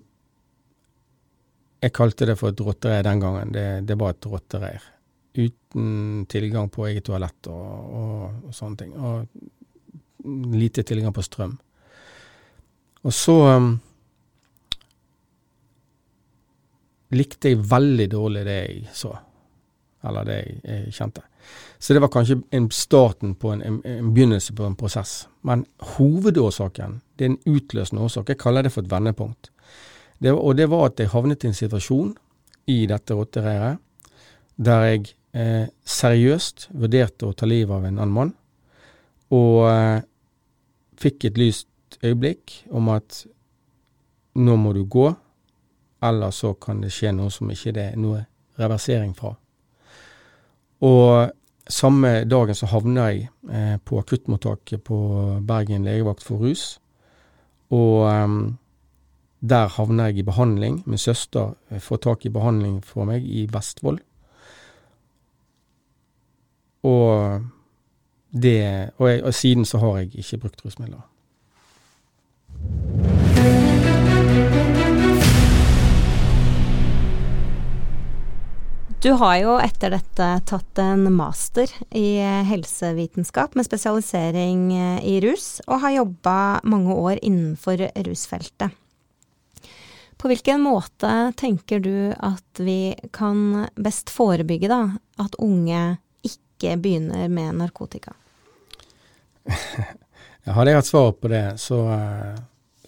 jeg 1.85 1.93
kalte 1.93 2.25
det 2.29 2.39
for 2.41 2.55
et 2.55 2.61
rottereir 2.65 3.05
den 3.05 3.21
gangen. 3.21 3.53
Det, 3.53 3.67
det 3.89 3.97
var 4.01 4.15
et 4.15 4.29
rottereir. 4.31 4.85
Uten 5.37 6.25
tilgang 6.31 6.71
på 6.73 6.87
eget 6.89 7.05
toalett 7.11 7.51
og, 7.53 7.97
og, 8.01 8.23
og, 8.47 8.55
sånne 8.57 8.81
ting. 8.81 8.95
Og 8.97 10.55
lite 10.57 10.85
tilgang 10.87 11.13
på 11.13 11.25
strøm. 11.27 11.59
Og 13.05 13.13
så 13.13 13.37
um, 13.59 13.75
likte 17.17 17.53
jeg 17.53 17.63
veldig 17.71 18.09
dårlig 18.13 18.45
det 18.47 18.59
jeg 18.59 18.83
så. 18.97 19.15
Eller 20.05 20.29
det 20.29 20.37
jeg, 20.41 20.59
jeg 20.65 20.93
kjente. 20.99 21.25
Så 21.79 21.95
det 21.95 22.01
var 22.01 22.13
kanskje 22.13 22.39
en 22.57 22.71
starten 22.73 23.35
på 23.35 23.53
en, 23.53 23.63
en, 23.63 23.81
en, 23.85 24.13
begynnelse 24.15 24.55
på 24.57 24.65
en 24.65 24.77
prosess. 24.77 25.27
Men 25.43 25.65
hovedårsaken, 25.97 27.01
det 27.17 27.27
er 27.27 27.33
en 27.33 27.57
utløsende 27.57 28.05
årsak. 28.05 28.33
Jeg 28.33 28.41
kaller 28.41 28.65
det 28.65 28.73
for 28.73 28.85
et 28.85 28.93
vendepunkt. 28.93 29.51
Det, 30.19 30.33
og 30.33 30.57
det 30.57 30.71
var 30.73 30.89
at 30.89 31.01
jeg 31.01 31.13
havnet 31.13 31.45
i 31.45 31.51
en 31.51 31.59
situasjon 31.59 32.15
i 32.73 32.85
dette 32.89 33.17
rottereiret 33.17 33.81
der 34.57 34.87
jeg 34.87 35.11
eh, 35.35 35.67
seriøst 35.85 36.69
vurderte 36.79 37.27
å 37.27 37.35
ta 37.37 37.49
livet 37.49 37.75
av 37.75 37.85
en 37.89 37.99
annen 37.99 38.15
mann, 38.15 38.33
og 39.35 39.65
eh, 39.67 40.05
fikk 41.01 41.27
et 41.29 41.41
lyst 41.41 41.99
øyeblikk 42.05 42.61
om 42.71 42.93
at 42.95 43.25
nå 44.39 44.57
må 44.59 44.73
du 44.77 44.85
gå, 44.91 45.11
eller 46.05 46.31
så 46.35 46.53
kan 46.55 46.83
det 46.83 46.93
skje 46.93 47.13
noe 47.17 47.33
som 47.33 47.51
ikke 47.51 47.73
det 47.77 47.87
er 47.93 48.01
noe 48.01 48.25
reversering 48.61 49.15
fra. 49.17 49.33
Og 50.85 51.31
samme 51.71 52.13
dagen 52.29 52.57
så 52.57 52.69
havna 52.69 53.09
jeg 53.11 53.29
eh, 53.51 53.77
på 53.81 53.99
akuttmottaket 54.03 54.85
på 54.85 54.99
Bergen 55.47 55.87
legevakt 55.89 56.25
for 56.27 56.45
rus, 56.45 56.67
og 57.73 58.05
eh, 58.11 58.37
der 59.45 59.69
havner 59.69 60.07
jeg 60.09 60.19
i 60.19 60.23
behandling. 60.23 60.83
Min 60.87 60.99
søster 60.99 61.53
får 61.79 61.97
tak 61.97 62.27
i 62.27 62.33
behandling 62.33 62.79
for 62.85 63.05
meg 63.05 63.25
i 63.25 63.45
Vestfold. 63.53 63.99
Og 66.85 67.43
det 68.33 68.91
Og, 68.99 69.09
jeg, 69.11 69.25
og 69.25 69.35
siden 69.35 69.65
så 69.65 69.79
har 69.79 69.99
jeg 69.99 70.15
ikke 70.15 70.39
brukt 70.39 70.65
rusmidler. 70.65 71.11
Du 79.05 79.11
har 79.11 79.35
jo 79.37 79.55
etter 79.61 79.93
dette 79.93 80.27
tatt 80.49 80.79
en 80.81 81.03
master 81.13 81.69
i 81.93 82.17
helsevitenskap 82.49 83.53
med 83.53 83.67
spesialisering 83.67 84.71
i 85.05 85.19
rus, 85.21 85.59
og 85.67 85.83
har 85.83 85.93
jobba 85.93 86.37
mange 86.65 86.95
år 86.97 87.21
innenfor 87.21 87.83
rusfeltet. 88.07 88.73
På 90.17 90.31
hvilken 90.33 90.65
måte 90.65 91.11
tenker 91.37 91.85
du 91.85 92.15
at 92.17 92.65
vi 92.65 92.95
kan 93.13 93.67
best 93.77 94.09
forebygge 94.09 94.73
da, 94.73 94.81
at 95.21 95.37
unge 95.37 95.83
ikke 96.25 96.79
begynner 96.81 97.29
med 97.29 97.61
narkotika? 97.61 98.17
hadde 100.49 100.71
jeg 100.73 100.81
hatt 100.81 100.89
svar 100.95 101.13
på 101.13 101.29
det, 101.29 101.45
så, 101.61 101.83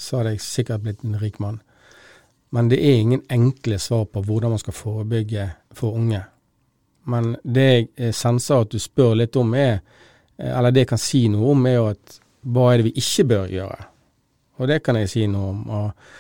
så 0.01 0.23
hadde 0.23 0.39
jeg 0.39 0.49
sikkert 0.49 0.89
blitt 0.89 1.05
en 1.05 1.21
rik 1.21 1.37
mann. 1.45 1.61
Men 2.55 2.71
det 2.71 2.79
er 2.79 3.01
ingen 3.01 3.23
enkle 3.33 3.79
svar 3.83 4.07
på 4.11 4.23
hvordan 4.23 4.55
man 4.55 4.63
skal 4.63 4.77
forebygge 4.77 5.49
for 5.75 5.99
unge. 5.99 6.23
Men 7.11 7.35
det 7.43 7.67
jeg 7.97 8.15
senser 8.15 8.65
at 8.65 8.73
du 8.73 8.79
spør 8.83 9.17
litt 9.19 9.37
om, 9.39 9.53
er, 9.55 9.81
eller 10.39 10.75
det 10.75 10.87
jeg 10.87 10.93
kan 10.95 11.03
si 11.03 11.27
noe 11.33 11.53
om, 11.53 11.67
er 11.67 11.77
jo 11.79 11.91
at 11.91 12.17
hva 12.47 12.71
er 12.71 12.81
det 12.81 12.89
vi 12.89 13.03
ikke 13.03 13.27
bør 13.33 13.51
gjøre? 13.51 13.91
Og 14.57 14.71
det 14.71 14.81
kan 14.87 14.99
jeg 14.99 15.11
si 15.13 15.27
noe 15.31 15.53
om. 15.53 15.63
Og, 15.77 16.11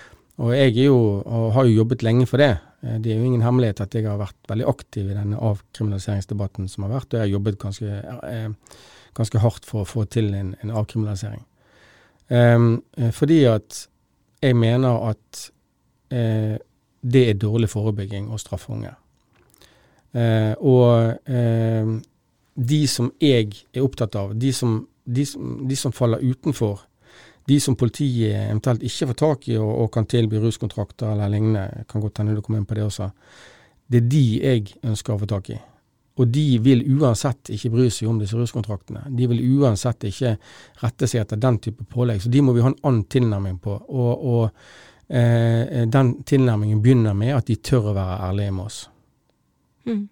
og 0.45 0.54
jeg 0.54 0.75
jo, 0.85 0.97
og 1.23 1.52
har 1.56 1.68
jo 1.68 1.80
jobbet 1.80 2.04
lenge 2.06 2.26
for 2.28 2.42
det. 2.42 2.52
Eh, 2.83 2.99
det 3.02 3.12
er 3.12 3.21
jo 3.21 3.30
ingen 3.30 3.45
hemmelighet 3.45 3.83
at 3.85 3.95
jeg 3.95 4.06
har 4.09 4.21
vært 4.21 4.50
veldig 4.50 4.68
aktiv 4.68 5.11
i 5.11 5.16
denne 5.16 5.40
avkriminaliseringsdebatten 5.40 6.71
som 6.71 6.87
har 6.87 6.97
vært, 6.99 7.11
og 7.11 7.18
jeg 7.18 7.25
har 7.25 7.35
jobbet 7.35 7.61
ganske, 7.62 7.99
eh, 8.30 8.80
ganske 9.16 9.42
hardt 9.42 9.68
for 9.68 9.83
å 9.83 9.88
få 9.88 10.06
til 10.12 10.33
en, 10.35 10.54
en 10.62 10.75
avkriminalisering. 10.83 11.45
Um, 12.26 12.80
fordi 13.14 13.45
at 13.47 13.85
jeg 14.42 14.56
mener 14.59 14.97
at 15.12 15.45
eh, 16.11 16.57
det 17.07 17.23
er 17.31 17.39
dårlig 17.41 17.71
forebygging 17.71 18.31
å 18.33 18.39
straffe 18.41 18.73
unge. 18.75 18.93
Eh, 20.17 20.53
og 20.65 21.29
eh, 21.29 21.95
de 22.57 22.83
som 22.89 23.11
jeg 23.21 23.53
er 23.75 23.85
opptatt 23.85 24.17
av, 24.19 24.35
de 24.39 24.53
som, 24.57 24.79
de, 25.05 25.27
som, 25.29 25.57
de 25.69 25.77
som, 25.77 25.95
faller 25.95 26.25
utenfor, 26.25 26.81
de 27.47 27.61
som 27.63 27.77
politiet 27.79 28.35
eventuelt 28.49 28.83
ikke 28.87 29.11
får 29.13 29.21
tak 29.21 29.49
i 29.53 29.59
og, 29.61 29.71
og 29.85 29.93
kan 29.95 30.09
tilby 30.09 30.41
ruskontrakter 30.43 31.13
eller 31.13 31.31
lignende, 31.31 31.87
kan 31.91 32.03
godt 32.03 32.23
hende 32.23 32.35
du 32.35 32.43
kommer 32.43 32.63
inn 32.63 32.69
på 32.69 32.79
det 32.79 32.87
også, 32.89 33.11
det 33.87 34.03
er 34.03 34.11
de 34.11 34.27
jeg 34.41 34.77
ønsker 34.83 35.15
å 35.15 35.21
få 35.23 35.31
tak 35.31 35.53
i. 35.55 35.61
Og 36.17 36.31
de 36.33 36.45
vil 36.65 36.81
uansett 36.97 37.51
ikke 37.53 37.71
bry 37.75 37.91
seg 37.93 38.09
om 38.09 38.19
disse 38.19 38.39
ruskontraktene. 38.39 39.05
De 39.13 39.27
vil 39.29 39.43
uansett 39.59 40.07
ikke 40.09 40.33
rette 40.81 41.09
seg 41.11 41.23
etter 41.23 41.41
den 41.41 41.59
type 41.61 41.85
pålegg. 41.93 42.23
Så 42.25 42.33
de 42.33 42.41
må 42.43 42.55
vi 42.57 42.65
ha 42.65 42.71
en 42.73 42.79
annen 42.89 43.05
tilnærming 43.13 43.59
på. 43.61 43.75
Og, 43.93 44.25
og 44.25 44.96
eh, 45.09 45.87
den 45.87 46.13
tilnærmingen 46.25 46.83
begynner 46.83 47.15
med 47.15 47.37
at 47.37 47.49
de 47.51 47.57
tør 47.57 47.91
å 47.91 47.97
være 47.97 48.21
ærlige 48.29 48.55
med 48.55 48.65
oss. 48.67 48.79
Mm. 49.87 50.09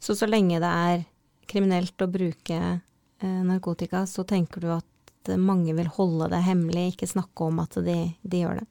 Så 0.00 0.16
så 0.16 0.28
lenge 0.28 0.60
det 0.62 0.72
er 0.88 1.04
kriminelt 1.50 2.02
å 2.02 2.10
bruke 2.10 2.58
eh, 2.58 3.40
narkotika, 3.48 4.04
så 4.06 4.24
tenker 4.28 4.64
du 4.64 4.70
at 4.74 5.34
mange 5.40 5.72
vil 5.76 5.88
holde 5.96 6.28
det 6.34 6.42
hemmelig, 6.44 6.92
ikke 6.92 7.08
snakke 7.08 7.48
om 7.48 7.62
at 7.62 7.78
de, 7.84 7.96
de 8.22 8.44
gjør 8.44 8.60
det? 8.60 8.68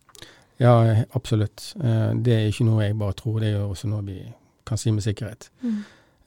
Ja, 0.62 0.78
absolutt. 1.18 1.72
Eh, 1.82 2.14
det 2.22 2.38
er 2.38 2.48
ikke 2.50 2.68
noe 2.70 2.86
jeg 2.86 2.98
bare 3.00 3.18
tror, 3.18 3.42
det 3.42 3.54
er 3.54 3.66
også 3.66 3.90
noe 3.92 4.06
vi 4.06 4.22
kan 4.64 4.80
si 4.80 4.94
med 4.94 5.06
sikkerhet. 5.06 5.50
Mm. 5.66 5.80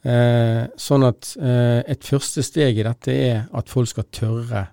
Eh, 0.07 0.63
sånn 0.79 1.07
at 1.07 1.33
eh, 1.41 1.81
et 1.89 2.05
første 2.05 2.43
steg 2.45 2.79
i 2.79 2.85
dette 2.85 3.15
er 3.15 3.47
at 3.57 3.71
folk 3.71 3.89
skal 3.89 4.07
tørre 4.13 4.67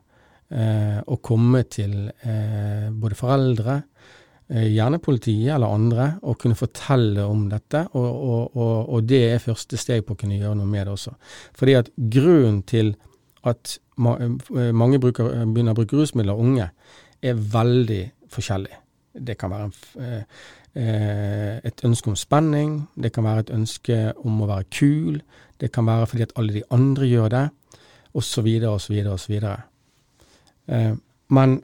eh, 0.51 0.99
å 1.01 1.19
komme 1.25 1.65
til 1.71 1.97
eh, 2.11 2.91
både 2.93 3.19
foreldre, 3.19 3.79
Eh, 3.79 4.24
gjerne 4.49 5.01
politiet 5.01 5.55
eller 5.55 5.73
andre, 5.73 6.09
å 6.23 6.35
kunne 6.37 6.59
fortelle 6.59 7.25
om 7.25 7.47
dette. 7.49 7.87
Og, 7.97 8.05
og, 8.05 8.57
og, 8.57 8.75
og, 8.93 9.09
det 9.09 9.23
er 9.33 9.43
første 9.43 9.79
steg 9.81 10.05
på 10.05 10.15
å 10.15 10.21
kunne 10.21 10.39
gjøre 10.39 10.59
noe 10.59 10.69
med 10.69 10.87
det 10.87 10.95
også. 10.95 11.15
Fordi 11.57 11.77
at 11.79 11.91
grunnen 11.97 12.63
til 12.69 12.95
at 13.49 13.77
eh, 13.79 14.71
mange 14.73 15.01
bruker, 15.01 15.33
begynner 15.47 15.75
å 15.75 15.81
bruke 15.81 15.97
rusmidler, 15.97 16.41
unge, 16.41 16.69
er 17.25 17.41
veldig 17.57 18.03
forskjellig. 18.33 18.81
Det 19.15 19.37
kan 19.41 19.53
være 19.55 19.71
eh, 20.05 21.59
et 21.65 21.85
ønske 21.87 22.11
om 22.11 22.19
spenning, 22.19 22.81
det 22.99 23.13
kan 23.15 23.25
være 23.25 23.47
et 23.47 23.53
ønske 23.55 23.99
om 24.27 24.43
å 24.43 24.49
være 24.51 24.69
kul, 24.75 25.21
det 25.63 25.71
kan 25.73 25.87
være 25.87 26.09
fordi 26.11 26.27
at 26.27 26.35
alle 26.41 26.57
de 26.57 26.65
andre 26.75 27.09
gjør 27.09 27.31
det, 27.33 27.45
osv., 28.19 28.49
osv., 28.69 28.99
osv. 29.15 29.37
Men 31.35 31.55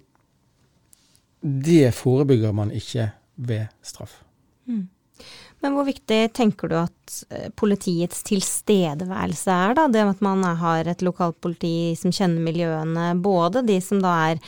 det 1.40 1.90
forebygger 1.96 2.52
man 2.56 2.72
ikke 2.74 3.10
ved 3.40 3.68
straff. 3.82 4.20
Mm. 4.68 4.88
Men 5.60 5.76
hvor 5.76 5.84
viktig 5.84 6.20
tenker 6.36 6.70
du 6.70 6.76
at 6.80 7.16
eh, 7.28 7.48
politiets 7.52 8.22
tilstedeværelse 8.24 9.52
er, 9.52 9.74
da? 9.76 9.86
Det 9.92 10.06
at 10.14 10.22
man 10.24 10.44
har 10.56 10.88
et 10.88 11.04
lokalt 11.04 11.36
politi 11.44 11.92
som 12.00 12.14
kjenner 12.16 12.40
miljøene, 12.44 13.10
både 13.20 13.64
de 13.68 13.76
som 13.84 14.00
da 14.00 14.14
er 14.30 14.40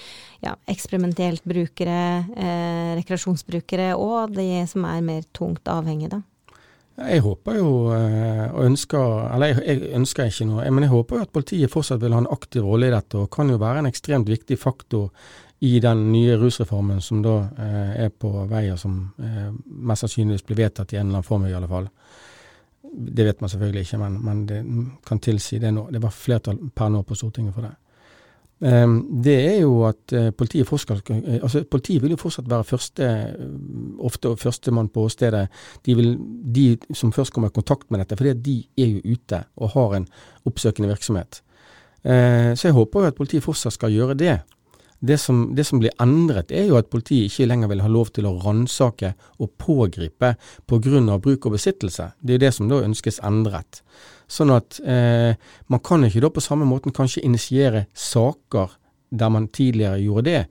ja, 0.44 0.54
eksperimentelt 0.72 1.44
brukere, 1.44 2.24
eh, 2.32 2.92
rekreasjonsbrukere, 2.96 3.92
og 4.00 4.32
de 4.38 4.64
som 4.70 4.88
er 4.88 5.04
mer 5.04 5.28
tungt 5.36 5.68
avhengige, 5.68 6.16
da? 6.16 6.22
Jeg 7.02 7.22
håper 7.24 7.56
jo, 7.56 7.68
eh, 7.96 8.48
og 8.52 8.66
ønsker, 8.70 9.14
eller 9.34 9.52
jeg, 9.52 9.62
jeg, 9.68 9.92
ønsker 10.00 10.28
ikke 10.28 10.48
noe, 10.48 10.66
men 10.68 10.84
jeg 10.86 10.92
håper 10.92 11.18
jo 11.18 11.26
at 11.26 11.32
politiet 11.32 11.72
fortsatt 11.72 12.00
vil 12.02 12.16
ha 12.16 12.24
en 12.24 12.32
aktiv 12.32 12.64
rolle 12.64 12.88
i 12.88 12.92
dette, 12.94 13.20
og 13.20 13.32
kan 13.32 13.52
jo 13.52 13.60
være 13.60 13.84
en 13.84 13.88
ekstremt 13.88 14.32
viktig 14.32 14.58
faktor 14.60 15.10
i 15.62 15.80
den 15.80 16.12
nye 16.12 16.36
rusreformen 16.36 17.00
som 17.00 17.20
da 17.22 17.36
eh, 17.38 17.90
er 18.06 18.08
på 18.10 18.30
vei, 18.50 18.64
og 18.72 18.80
som 18.82 18.96
eh, 19.22 19.50
mest 19.86 20.02
sannsynligvis 20.02 20.42
blir 20.48 20.58
vedtatt 20.58 20.90
i 20.90 20.98
en 20.98 21.06
eller 21.06 21.20
annen 21.20 21.26
form 21.28 21.44
i 21.46 21.52
alle 21.54 21.68
fall. 21.70 21.86
Det 22.82 23.26
vet 23.28 23.40
man 23.40 23.50
selvfølgelig 23.52 23.84
ikke, 23.86 24.00
men, 24.00 24.16
men 24.26 24.40
det 24.48 24.58
kan 25.06 25.20
tilsi 25.22 25.60
det 25.62 25.70
nå. 25.70 25.84
Det 25.94 26.00
var 26.02 26.16
flertall 26.16 26.58
per 26.74 26.90
nå 26.90 27.04
på 27.06 27.14
Stortinget 27.14 27.54
for 27.54 27.68
det. 27.68 27.70
Eh, 28.72 28.94
det 29.22 29.36
er 29.52 29.60
jo 29.60 29.76
at 29.86 30.14
uh, 30.18 30.32
politiet 30.38 30.66
fortsatt 30.66 31.08
uh, 31.10 31.20
altså 31.38 31.62
Politiet 31.70 32.02
vil 32.02 32.16
jo 32.16 32.18
fortsatt 32.20 32.50
være 32.50 32.66
første, 32.66 33.10
uh, 33.38 34.06
ofte 34.06 34.34
førstemann 34.42 34.90
på 34.90 35.04
åstedet. 35.06 35.44
De, 35.86 35.94
de 36.58 36.66
som 36.90 37.14
først 37.14 37.34
kommer 37.36 37.52
i 37.52 37.54
kontakt 37.54 37.86
med 37.90 38.02
dette, 38.02 38.18
fordi 38.18 38.34
de 38.48 38.56
er 38.82 38.96
jo 38.96 39.14
ute 39.14 39.44
og 39.62 39.76
har 39.76 39.94
en 40.00 40.08
oppsøkende 40.42 40.90
virksomhet. 40.90 41.42
så 42.02 42.66
jeg 42.66 42.74
håper 42.74 43.00
jo 43.00 43.06
at 43.06 43.14
politiet 43.14 43.44
fortsatt 43.44 43.76
skal 43.76 43.92
gjøre 43.94 44.18
det. 44.18 44.40
Det 45.02 45.18
som, 45.18 45.48
det 45.56 45.64
som, 45.66 45.80
blir 45.82 45.90
endret, 45.98 46.52
er 46.54 46.68
jo 46.70 46.76
at 46.78 46.86
politiet 46.92 47.26
ikke 47.26 47.48
lenger 47.50 47.72
vil 47.72 47.80
ha 47.82 47.88
lov 47.90 48.12
til 48.14 48.28
å 48.28 48.36
ransake 48.44 49.08
og 49.42 49.50
pågripe 49.58 50.36
pga. 50.70 51.18
bruk 51.18 51.46
og 51.46 51.56
besittelse. 51.56 52.12
Det 52.22 52.34
er 52.34 52.38
det 52.38 52.52
som 52.54 52.68
da 52.70 52.78
ønskes 52.86 53.18
endret. 53.18 53.82
Sånn 54.30 54.54
at 54.54 54.78
eh, 54.86 55.34
man 55.66 55.82
kan 55.82 56.04
ikke 56.06 56.22
da 56.22 56.30
på 56.30 56.40
samme 56.40 56.64
måten 56.64 56.94
kanskje 56.94 57.24
initiere 57.26 57.86
saker 57.94 58.78
der 59.10 59.28
man 59.28 59.48
tidligere 59.48 59.98
gjorde 59.98 60.24
det. 60.30 60.46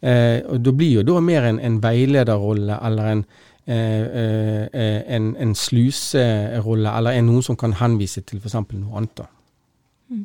Eh, 0.00 0.40
og 0.46 0.60
Det 0.60 0.76
blir 0.76 1.00
jo 1.00 1.02
da 1.02 1.20
mer 1.20 1.42
en, 1.50 1.58
en 1.58 1.82
veilederrolle 1.82 2.78
eller 2.86 3.12
en, 3.12 3.24
eh, 3.66 4.66
eh 4.72 5.02
en, 5.16 5.34
en 5.36 5.54
sluserolle, 5.54 6.96
eller 6.96 7.10
en 7.10 7.26
noen 7.26 7.42
som 7.42 7.56
kan 7.56 7.72
henvise 7.72 8.22
til 8.22 8.38
f.eks. 8.38 8.54
noe 8.54 8.96
annet. 8.96 9.16
da. 9.18 9.26
Mm. 10.06 10.22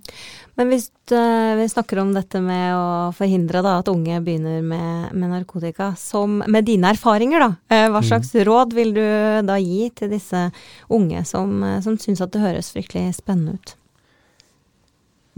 Men 0.56 0.70
hvis 0.70 0.92
uh, 1.12 1.58
vi 1.58 1.66
snakker 1.70 2.02
om 2.04 2.12
dette 2.14 2.38
med 2.44 2.76
å 2.78 3.10
forhindre 3.18 3.64
da, 3.66 3.80
at 3.82 3.90
unge 3.90 4.20
begynner 4.22 4.62
med, 4.62 5.10
med 5.18 5.34
narkotika, 5.34 5.92
som, 5.98 6.42
med 6.46 6.68
dine 6.70 6.92
erfaringer, 6.94 7.42
da, 7.42 7.50
uh, 7.58 7.88
hva 7.90 8.02
mm. 8.04 8.08
slags 8.12 8.34
mm. 8.36 8.42
råd 8.46 8.76
vil 8.78 8.94
du 8.98 9.06
da 9.48 9.58
gi 9.58 9.90
til 9.98 10.14
disse 10.14 10.48
unge 10.94 11.26
som, 11.26 11.58
uh, 11.66 11.80
som 11.82 11.98
syns 12.02 12.22
at 12.22 12.34
det 12.36 12.44
høres 12.44 12.70
fryktelig 12.76 13.18
spennende 13.18 13.58
ut? 13.58 13.76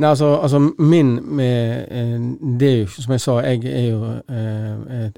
Nei, 0.02 0.10
altså, 0.10 0.32
altså 0.42 0.58
min 0.82 1.20
med, 1.38 1.92
Det 2.58 2.66
er 2.68 2.80
jo 2.80 2.88
som 2.90 3.12
jeg 3.14 3.22
sa, 3.22 3.36
jeg 3.46 3.60
er 3.70 3.84
jo 3.92 4.08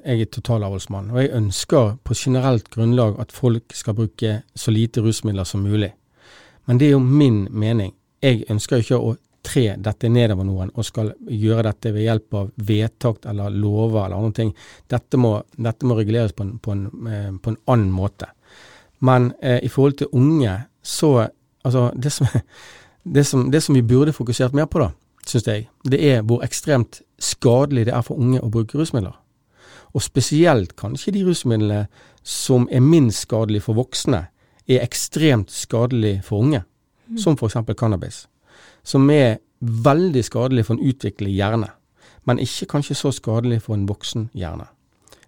jeg 0.04 0.20
er 0.20 0.28
totalavholdsmann. 0.28 1.08
Og 1.14 1.22
jeg 1.22 1.32
ønsker 1.32 1.94
på 2.04 2.14
generelt 2.14 2.68
grunnlag 2.74 3.16
at 3.24 3.32
folk 3.32 3.72
skal 3.72 3.96
bruke 3.96 4.42
så 4.52 4.74
lite 4.76 5.00
rusmidler 5.00 5.48
som 5.48 5.64
mulig. 5.64 5.94
Men 6.68 6.76
det 6.76 6.90
er 6.90 6.92
jo 6.92 7.00
min 7.00 7.46
mening 7.50 7.94
jeg 8.26 8.44
ønsker 8.50 8.82
ikke 8.82 8.98
å 8.98 9.14
tre 9.46 9.66
dette 9.78 10.10
nedover 10.10 10.46
noen 10.46 10.72
og 10.74 10.86
skal 10.86 11.12
gjøre 11.30 11.68
dette 11.68 11.92
ved 11.94 12.06
hjelp 12.06 12.38
av 12.40 12.48
vedtak 12.68 13.28
eller 13.30 13.54
lover 13.54 14.06
eller 14.06 14.18
andre 14.18 14.36
ting. 14.40 14.52
Dette 14.90 15.20
må, 15.20 15.36
dette 15.56 15.86
må 15.86 15.98
reguleres 15.98 16.34
på 16.36 16.46
en, 16.46 16.56
på, 16.62 16.74
en, 16.74 16.86
eh, 17.10 17.30
på 17.42 17.52
en, 17.52 17.58
annen 17.72 17.92
måte. 17.94 18.30
Men 19.06 19.30
eh, 19.40 19.60
i 19.62 19.70
forhold 19.72 20.00
til 20.02 20.12
unge, 20.12 20.60
så 20.82 21.28
Altså, 21.66 21.88
det 21.98 22.12
som, 22.14 22.26
det, 23.14 23.24
som, 23.26 23.40
det 23.50 23.58
som, 23.64 23.74
vi 23.74 23.82
burde 23.82 24.12
fokusert 24.14 24.52
mer 24.54 24.68
på, 24.70 24.78
da, 24.78 24.92
syns 25.26 25.48
jeg, 25.48 25.64
det 25.82 25.98
er 25.98 26.20
hvor 26.22 26.44
ekstremt 26.46 27.00
skadelig 27.18 27.88
det 27.88 27.94
er 27.96 28.04
for 28.06 28.22
unge 28.22 28.38
å 28.38 28.50
bruke 28.54 28.78
rusmidler. 28.78 29.16
Og 29.90 30.04
spesielt 30.04 30.76
kanskje 30.78 31.16
de 31.16 31.24
rusmidlene 31.26 31.88
som 32.22 32.68
er 32.70 32.84
minst 32.86 33.24
skadelige 33.26 33.66
for 33.66 33.80
voksne, 33.80 34.28
er 34.70 34.86
ekstremt 34.86 35.50
skadelige 35.50 36.22
for 36.28 36.46
unge 36.46 36.62
mm. 37.08 37.18
som 37.18 37.36
f.eks. 37.36 37.58
cannabis, 37.78 38.26
som 38.82 39.10
er 39.10 39.38
veldig 39.60 40.22
skadelig 40.24 40.66
for 40.66 40.76
en 40.76 40.88
utviklet 40.88 41.34
hjerne, 41.34 41.70
men 42.26 42.42
ikke 42.42 42.68
kanskje 42.76 42.96
så 42.98 43.12
skadelig 43.14 43.62
for 43.66 43.76
en 43.76 43.86
voksen 43.88 44.30
hjerne. 44.34 44.68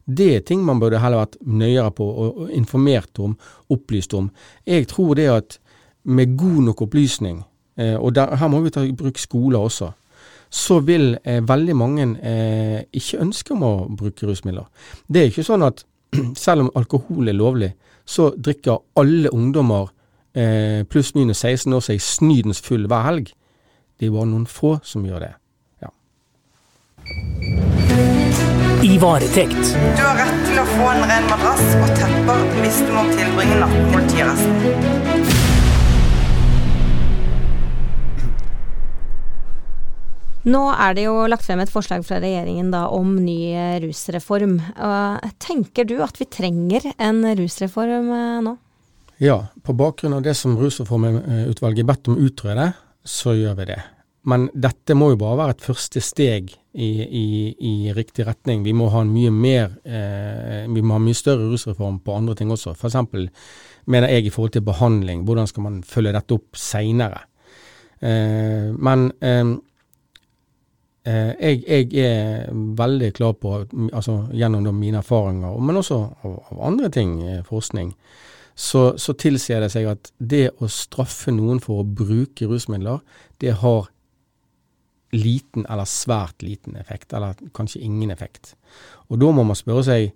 Det 0.09 0.29
er 0.37 0.45
ting 0.47 0.63
man 0.65 0.81
burde 0.81 1.01
heller 1.03 1.21
vært 1.21 1.37
nøyere 1.45 1.91
på 1.93 2.05
og 2.09 2.51
informert 2.57 3.19
om, 3.21 3.37
opplyst 3.69 4.15
om. 4.17 4.31
Jeg 4.67 4.89
tror 4.89 5.15
det 5.19 5.29
at 5.29 5.59
med 6.09 6.37
god 6.41 6.63
nok 6.71 6.83
opplysning, 6.87 7.43
eh, 7.77 7.97
og 7.97 8.15
der, 8.17 8.37
her 8.37 8.49
må 8.49 8.63
vi 8.65 8.73
ta 8.73 8.85
i 8.87 8.95
bruk 8.97 9.19
skoler 9.21 9.61
også, 9.61 9.91
så 10.49 10.79
vil 10.81 11.19
eh, 11.25 11.43
veldig 11.45 11.77
mange 11.77 12.07
eh, 12.25 12.81
ikke 12.93 13.21
ønske 13.21 13.53
om 13.53 13.67
å 13.67 13.73
bruke 13.93 14.27
rusmidler. 14.27 14.65
Det 15.07 15.21
er 15.21 15.29
ikke 15.29 15.45
sånn 15.45 15.67
at 15.67 15.85
selv 16.45 16.65
om 16.65 16.73
alkohol 16.79 17.29
er 17.29 17.37
lovlig, 17.37 17.75
så 18.09 18.31
drikker 18.33 18.81
alle 18.97 19.33
ungdommer 19.37 19.91
eh, 20.39 20.85
pluss 20.89 21.15
minus 21.17 21.43
16 21.45 21.75
år 21.75 21.85
seg 21.89 22.03
snydens 22.03 22.63
full 22.65 22.87
hver 22.91 23.07
helg. 23.09 23.33
Det 23.99 24.09
er 24.09 24.15
bare 24.15 24.31
noen 24.31 24.47
få 24.47 24.79
som 24.87 25.07
gjør 25.07 25.25
det. 25.27 25.33
Ja. 25.83 25.91
I 28.87 28.95
varetekt. 29.03 29.75
Du 29.99 30.05
har 30.05 30.21
rett 30.23 30.45
til 30.47 30.63
å 30.63 30.67
få 30.71 30.93
en 30.93 31.05
ren 31.11 31.27
madrass 31.33 31.65
og 31.81 31.91
tepper 31.99 32.47
hvis 32.63 32.81
du 32.85 32.95
må 32.95 33.09
tilbringe 33.11 33.59
natten 33.65 33.83
i 33.83 33.93
politiarresten. 33.97 35.07
Nå 40.49 40.63
er 40.73 40.95
det 40.97 41.03
jo 41.05 41.27
lagt 41.29 41.45
frem 41.45 41.61
et 41.61 41.73
forslag 41.73 42.07
fra 42.09 42.23
regjeringen 42.23 42.71
da 42.73 42.87
om 42.95 43.11
ny 43.21 43.51
eh, 43.51 43.81
rusreform. 43.83 44.57
Tenker 45.43 45.85
du 45.85 45.99
at 46.07 46.17
vi 46.17 46.29
trenger 46.31 46.87
en 46.97 47.21
rusreform 47.37 48.09
uh, 48.15 48.39
nå? 48.47 48.55
Ja, 49.19 49.39
på 49.63 49.75
bakgrunn 49.75 50.15
av 50.15 50.23
det 50.23 50.37
som 50.39 50.57
Rusreformutvalget 50.59 51.87
bedt 51.87 52.11
om 52.11 52.19
å 52.19 52.27
utrede, 52.29 52.71
så 53.03 53.35
gjør 53.35 53.57
vi 53.59 53.69
det. 53.73 53.79
Men 54.29 54.49
dette 54.53 54.95
må 54.99 55.13
jo 55.13 55.19
bare 55.19 55.39
være 55.41 55.57
et 55.57 55.65
første 55.65 56.03
steg 56.05 56.51
i, 56.53 56.91
i, 57.03 57.29
i 57.59 57.75
riktig 57.97 58.27
retning. 58.29 58.63
Vi 58.67 58.75
må 58.77 58.91
ha 58.93 59.03
en 59.03 59.11
mye 59.15 59.33
mer, 59.33 59.73
eh, 59.89 60.67
vi 60.71 60.83
må 60.85 60.99
ha 60.99 61.03
mye 61.03 61.17
større 61.17 61.49
rusreform 61.49 62.01
på 62.05 62.15
andre 62.15 62.37
ting 62.39 62.53
også. 62.55 62.75
F.eks. 62.77 62.99
mener 63.87 64.13
jeg 64.13 64.29
i 64.29 64.35
forhold 64.35 64.55
til 64.55 64.67
behandling, 64.67 65.25
hvordan 65.27 65.51
skal 65.51 65.67
man 65.67 65.81
følge 65.87 66.15
dette 66.15 66.39
opp 66.39 66.61
seinere. 66.61 67.25
Eh, 67.99 68.69
men 68.77 69.09
eh, 69.19 69.57
Eh, 71.09 71.33
jeg, 71.41 71.63
jeg, 71.69 71.89
er 72.05 72.49
veldig 72.77 73.13
klar 73.17 73.37
på, 73.41 73.55
altså 73.93 74.19
gjennom 74.35 74.67
mine 74.77 75.01
erfaringer, 75.01 75.55
men 75.63 75.81
også 75.81 75.99
av, 76.27 76.35
av 76.53 76.63
andre 76.69 76.91
ting, 76.93 77.15
eh, 77.23 77.45
forskning, 77.47 77.93
så, 78.59 78.81
så 78.99 79.15
tilsier 79.15 79.63
det 79.63 79.71
seg 79.71 79.87
at 79.87 80.11
det 80.19 80.49
å 80.59 80.67
straffe 80.73 81.31
noen 81.31 81.61
for 81.63 81.83
å 81.83 81.87
bruke 81.87 82.49
rusmidler, 82.51 82.99
det 83.39 83.55
har 83.61 83.87
liten 85.15 85.63
eller 85.71 85.87
svært 85.89 86.43
liten 86.43 86.75
effekt, 86.77 87.15
eller 87.15 87.39
kanskje 87.55 87.85
ingen 87.87 88.11
effekt. 88.11 88.57
Og 89.09 89.21
da 89.23 89.31
må 89.33 89.45
man 89.47 89.57
spørre 89.57 89.85
seg 89.87 90.11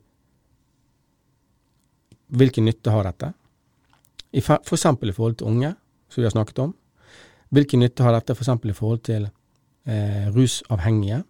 hvilken 2.33 2.67
nytte 2.67 2.93
har 2.93 3.07
dette? 3.07 3.31
F.eks. 4.33 4.87
i 4.91 5.15
forhold 5.15 5.39
til 5.39 5.53
unge, 5.53 5.75
som 6.09 6.23
vi 6.23 6.27
har 6.27 6.35
snakket 6.35 6.63
om. 6.65 6.75
Hvilken 7.53 7.85
nytte 7.85 8.05
har 8.05 8.17
dette 8.17 8.35
f.eks. 8.35 8.53
i 8.59 8.75
forhold 8.75 9.05
til 9.07 9.29
eh, 9.87 10.29
rusavhengige, 10.35 11.23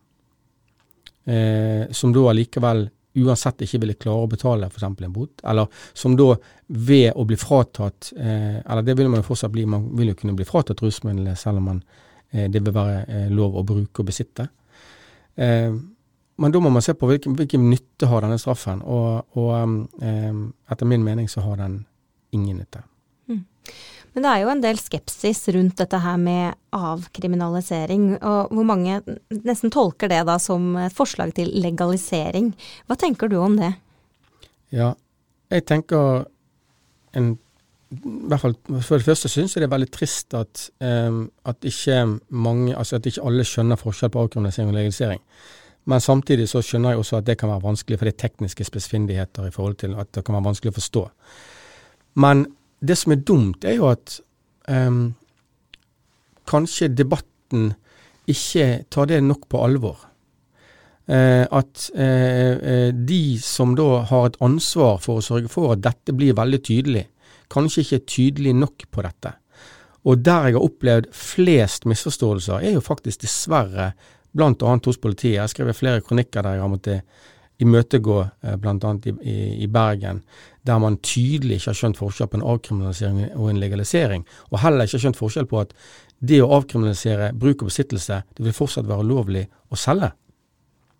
eh, 1.26 1.92
som 1.92 2.14
da 2.14 2.24
allikevel 2.30 2.86
uansett 3.14 3.64
ikke 3.64 3.80
ville 3.82 3.96
klare 4.00 4.24
å 4.24 4.30
betale 4.30 4.68
f.eks. 4.68 4.84
en 4.88 5.12
bot, 5.12 5.42
eller 5.48 5.68
som 5.92 6.16
da 6.16 6.32
ved 6.66 7.12
å 7.18 7.24
bli 7.28 7.36
fratatt 7.36 8.12
eh, 8.16 8.58
Eller 8.62 8.84
det 8.86 8.94
vil 8.96 9.10
man 9.12 9.20
jo 9.20 9.26
fortsatt 9.26 9.52
bli, 9.52 9.66
man 9.68 9.90
vil 9.98 10.12
jo 10.12 10.18
kunne 10.22 10.36
bli 10.38 10.46
fratatt 10.48 10.80
rusmidlene 10.82 11.36
selv 11.36 11.60
om 11.60 11.70
man, 11.72 11.82
eh, 12.30 12.48
det 12.50 12.62
vil 12.62 12.74
være 12.74 13.02
eh, 13.08 13.26
lov 13.32 13.58
å 13.58 13.64
bruke 13.68 14.02
og 14.02 14.08
besitte. 14.08 14.48
Eh, 15.36 15.72
men 16.42 16.54
da 16.54 16.60
må 16.64 16.72
man 16.72 16.84
se 16.84 16.94
på 16.96 17.08
hvilken, 17.10 17.36
hvilken 17.36 17.68
nytte 17.70 18.08
har 18.08 18.24
denne 18.24 18.40
straffen, 18.40 18.80
og, 18.82 19.36
og 19.38 19.98
etter 20.72 20.88
min 20.88 21.04
mening 21.04 21.28
så 21.30 21.44
har 21.44 21.60
den 21.60 21.82
ingen 22.34 22.56
nytte. 22.56 22.80
Mm. 23.28 23.44
Men 24.12 24.26
det 24.26 24.32
er 24.32 24.42
jo 24.42 24.50
en 24.52 24.60
del 24.60 24.80
skepsis 24.80 25.46
rundt 25.56 25.78
dette 25.80 26.00
her 26.04 26.18
med 26.20 26.58
avkriminalisering, 26.76 28.18
og 28.20 28.52
hvor 28.52 28.66
mange 28.68 28.98
nesten 29.32 29.72
tolker 29.72 30.10
det 30.12 30.20
da 30.28 30.36
som 30.42 30.74
et 30.82 30.92
forslag 30.96 31.32
til 31.36 31.48
legalisering. 31.64 32.50
Hva 32.88 32.98
tenker 33.00 33.32
du 33.32 33.38
om 33.40 33.56
det? 33.60 33.72
Ja, 34.72 34.92
jeg 35.52 35.64
tenker 35.68 36.26
en 37.16 37.34
fall 38.40 38.54
For 38.80 38.96
det 38.96 39.04
første 39.04 39.28
syns 39.28 39.52
jeg 39.52 39.60
det 39.60 39.66
er 39.66 39.74
veldig 39.74 39.90
trist 39.92 40.32
at, 40.32 40.62
um, 40.80 41.26
at, 41.44 41.58
ikke 41.60 42.20
mange, 42.30 42.72
altså 42.76 42.96
at 42.96 43.06
ikke 43.06 43.24
alle 43.28 43.44
skjønner 43.44 43.76
forskjell 43.76 44.12
på 44.12 44.22
avkriminalisering 44.22 44.70
og 44.70 44.78
legalisering. 44.78 45.20
Men 45.84 46.00
samtidig 46.00 46.46
så 46.48 46.62
skjønner 46.64 46.94
jeg 46.94 47.02
også 47.02 47.18
at 47.18 47.26
det 47.26 47.36
kan 47.40 47.50
være 47.50 47.64
vanskelig, 47.64 47.98
for 47.98 48.08
det 48.08 48.14
er 48.14 48.28
tekniske 48.28 48.64
spesifindigheter 48.64 49.48
i 49.48 49.52
forhold 49.52 49.76
til 49.82 49.96
at 49.98 50.08
det 50.14 50.24
kan 50.24 50.38
være 50.38 50.46
vanskelig 50.46 50.72
å 50.72 50.78
forstå. 50.78 51.04
Men 52.22 52.46
det 52.82 52.96
som 52.98 53.14
er 53.14 53.22
dumt, 53.22 53.64
er 53.64 53.78
jo 53.78 53.88
at 53.92 54.18
um, 54.68 55.12
kanskje 56.50 56.90
debatten 56.90 57.72
ikke 58.30 58.84
tar 58.90 59.10
det 59.10 59.22
nok 59.24 59.46
på 59.50 59.60
alvor. 59.62 60.08
Uh, 61.10 61.44
at 61.50 61.88
uh, 61.98 62.90
de 62.94 63.22
som 63.42 63.76
da 63.78 64.02
har 64.10 64.28
et 64.28 64.40
ansvar 64.44 65.00
for 65.02 65.18
å 65.18 65.24
sørge 65.24 65.50
for 65.52 65.74
at 65.74 65.84
dette 65.84 66.14
blir 66.16 66.36
veldig 66.38 66.62
tydelig, 66.62 67.06
kanskje 67.52 67.84
ikke 67.84 68.00
er 68.00 68.10
tydelig 68.16 68.56
nok 68.58 68.86
på 68.90 69.04
dette. 69.06 69.36
Og 70.08 70.18
der 70.18 70.48
jeg 70.48 70.56
har 70.56 70.66
opplevd 70.66 71.12
flest 71.14 71.86
misforståelser, 71.86 72.62
er 72.62 72.74
jo 72.74 72.82
faktisk 72.82 73.22
dessverre 73.22 73.92
blant 74.32 74.62
annet 74.66 74.88
hos 74.88 74.98
politiet. 74.98 75.36
Jeg 75.36 75.44
har 75.44 75.52
skrevet 75.52 75.78
flere 75.78 76.02
kronikker 76.02 76.42
der 76.42 76.56
jeg 76.56 76.64
har 76.64 76.72
måttet 76.72 77.20
imøtegå 77.62 78.16
eh, 78.42 78.56
bl.a. 78.58 78.94
I, 79.06 79.14
i, 79.30 79.36
i 79.62 79.68
Bergen, 79.70 80.22
der 80.66 80.78
man 80.78 80.98
tydelig 81.02 81.58
ikke 81.58 81.72
har 81.72 81.78
skjønt 81.78 81.98
forskjell 81.98 82.30
på 82.30 82.38
en 82.38 82.46
avkriminalisering 82.46 83.20
og 83.34 83.50
en 83.50 83.60
legalisering, 83.62 84.26
og 84.50 84.60
heller 84.62 84.86
ikke 84.86 84.98
har 84.98 85.04
skjønt 85.06 85.18
forskjell 85.18 85.48
på 85.50 85.62
at 85.64 85.72
det 86.22 86.38
å 86.42 86.52
avkriminalisere 86.54 87.32
bruk 87.34 87.64
og 87.64 87.72
besittelse, 87.72 88.20
det 88.36 88.44
vil 88.46 88.54
fortsatt 88.54 88.86
være 88.86 89.06
lovlig 89.08 89.48
å 89.72 89.78
selge. 89.78 90.12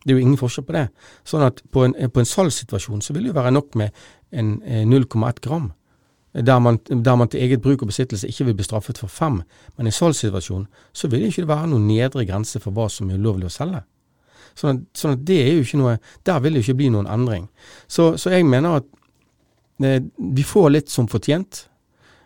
Det 0.03 0.11
er 0.11 0.19
jo 0.19 0.25
ingen 0.25 0.41
forskjell 0.41 0.67
på 0.67 0.75
det. 0.75 0.89
Sånn 1.29 1.45
at 1.47 1.63
på 1.71 1.85
en, 1.87 1.95
på 1.95 2.23
en 2.23 2.27
salgssituasjon 2.27 3.05
så 3.07 3.15
vil 3.15 3.29
det 3.29 3.31
jo 3.31 3.39
være 3.39 3.55
nok 3.55 3.79
med 3.79 4.03
en 4.35 4.57
0,1 4.91 5.29
eh, 5.29 5.39
gram. 5.45 5.71
Der 6.33 6.59
man, 6.65 6.79
der 6.89 7.17
man, 7.21 7.29
til 7.29 7.43
eget 7.45 7.61
bruk 7.63 7.83
og 7.85 7.91
besittelse 7.91 8.29
ikke 8.29 8.49
vil 8.49 8.57
bli 8.57 8.65
straffet 8.65 8.99
for 8.99 9.13
fem. 9.13 9.43
Men 9.77 9.87
i 9.87 9.93
en 9.93 9.99
salgssituasjon 9.99 10.67
så 10.93 11.11
vil 11.13 11.23
det 11.23 11.33
ikke 11.35 11.51
være 11.51 11.69
noen 11.71 11.87
nedre 11.87 12.25
grense 12.27 12.61
for 12.63 12.75
hva 12.75 12.89
som 12.91 13.11
er 13.11 13.21
ulovlig 13.21 13.51
å 13.51 13.53
selge. 13.53 13.85
Sånn 14.59 14.75
at, 14.75 14.89
sånn 14.99 15.15
at, 15.17 15.23
det 15.29 15.39
er 15.41 15.55
jo 15.55 15.63
ikke 15.65 15.79
noe 15.81 15.93
Der 16.29 16.41
vil 16.45 16.53
det 16.53 16.61
jo 16.61 16.67
ikke 16.67 16.81
bli 16.83 16.89
noen 16.93 17.07
endring. 17.09 17.47
Så, 17.89 18.17
så 18.21 18.35
jeg 18.35 18.49
mener 18.49 18.81
at 18.81 18.89
eh, 18.89 19.02
vi 19.83 20.45
får 20.47 20.71
litt 20.71 20.91
som 20.91 21.09
fortjent. 21.11 21.67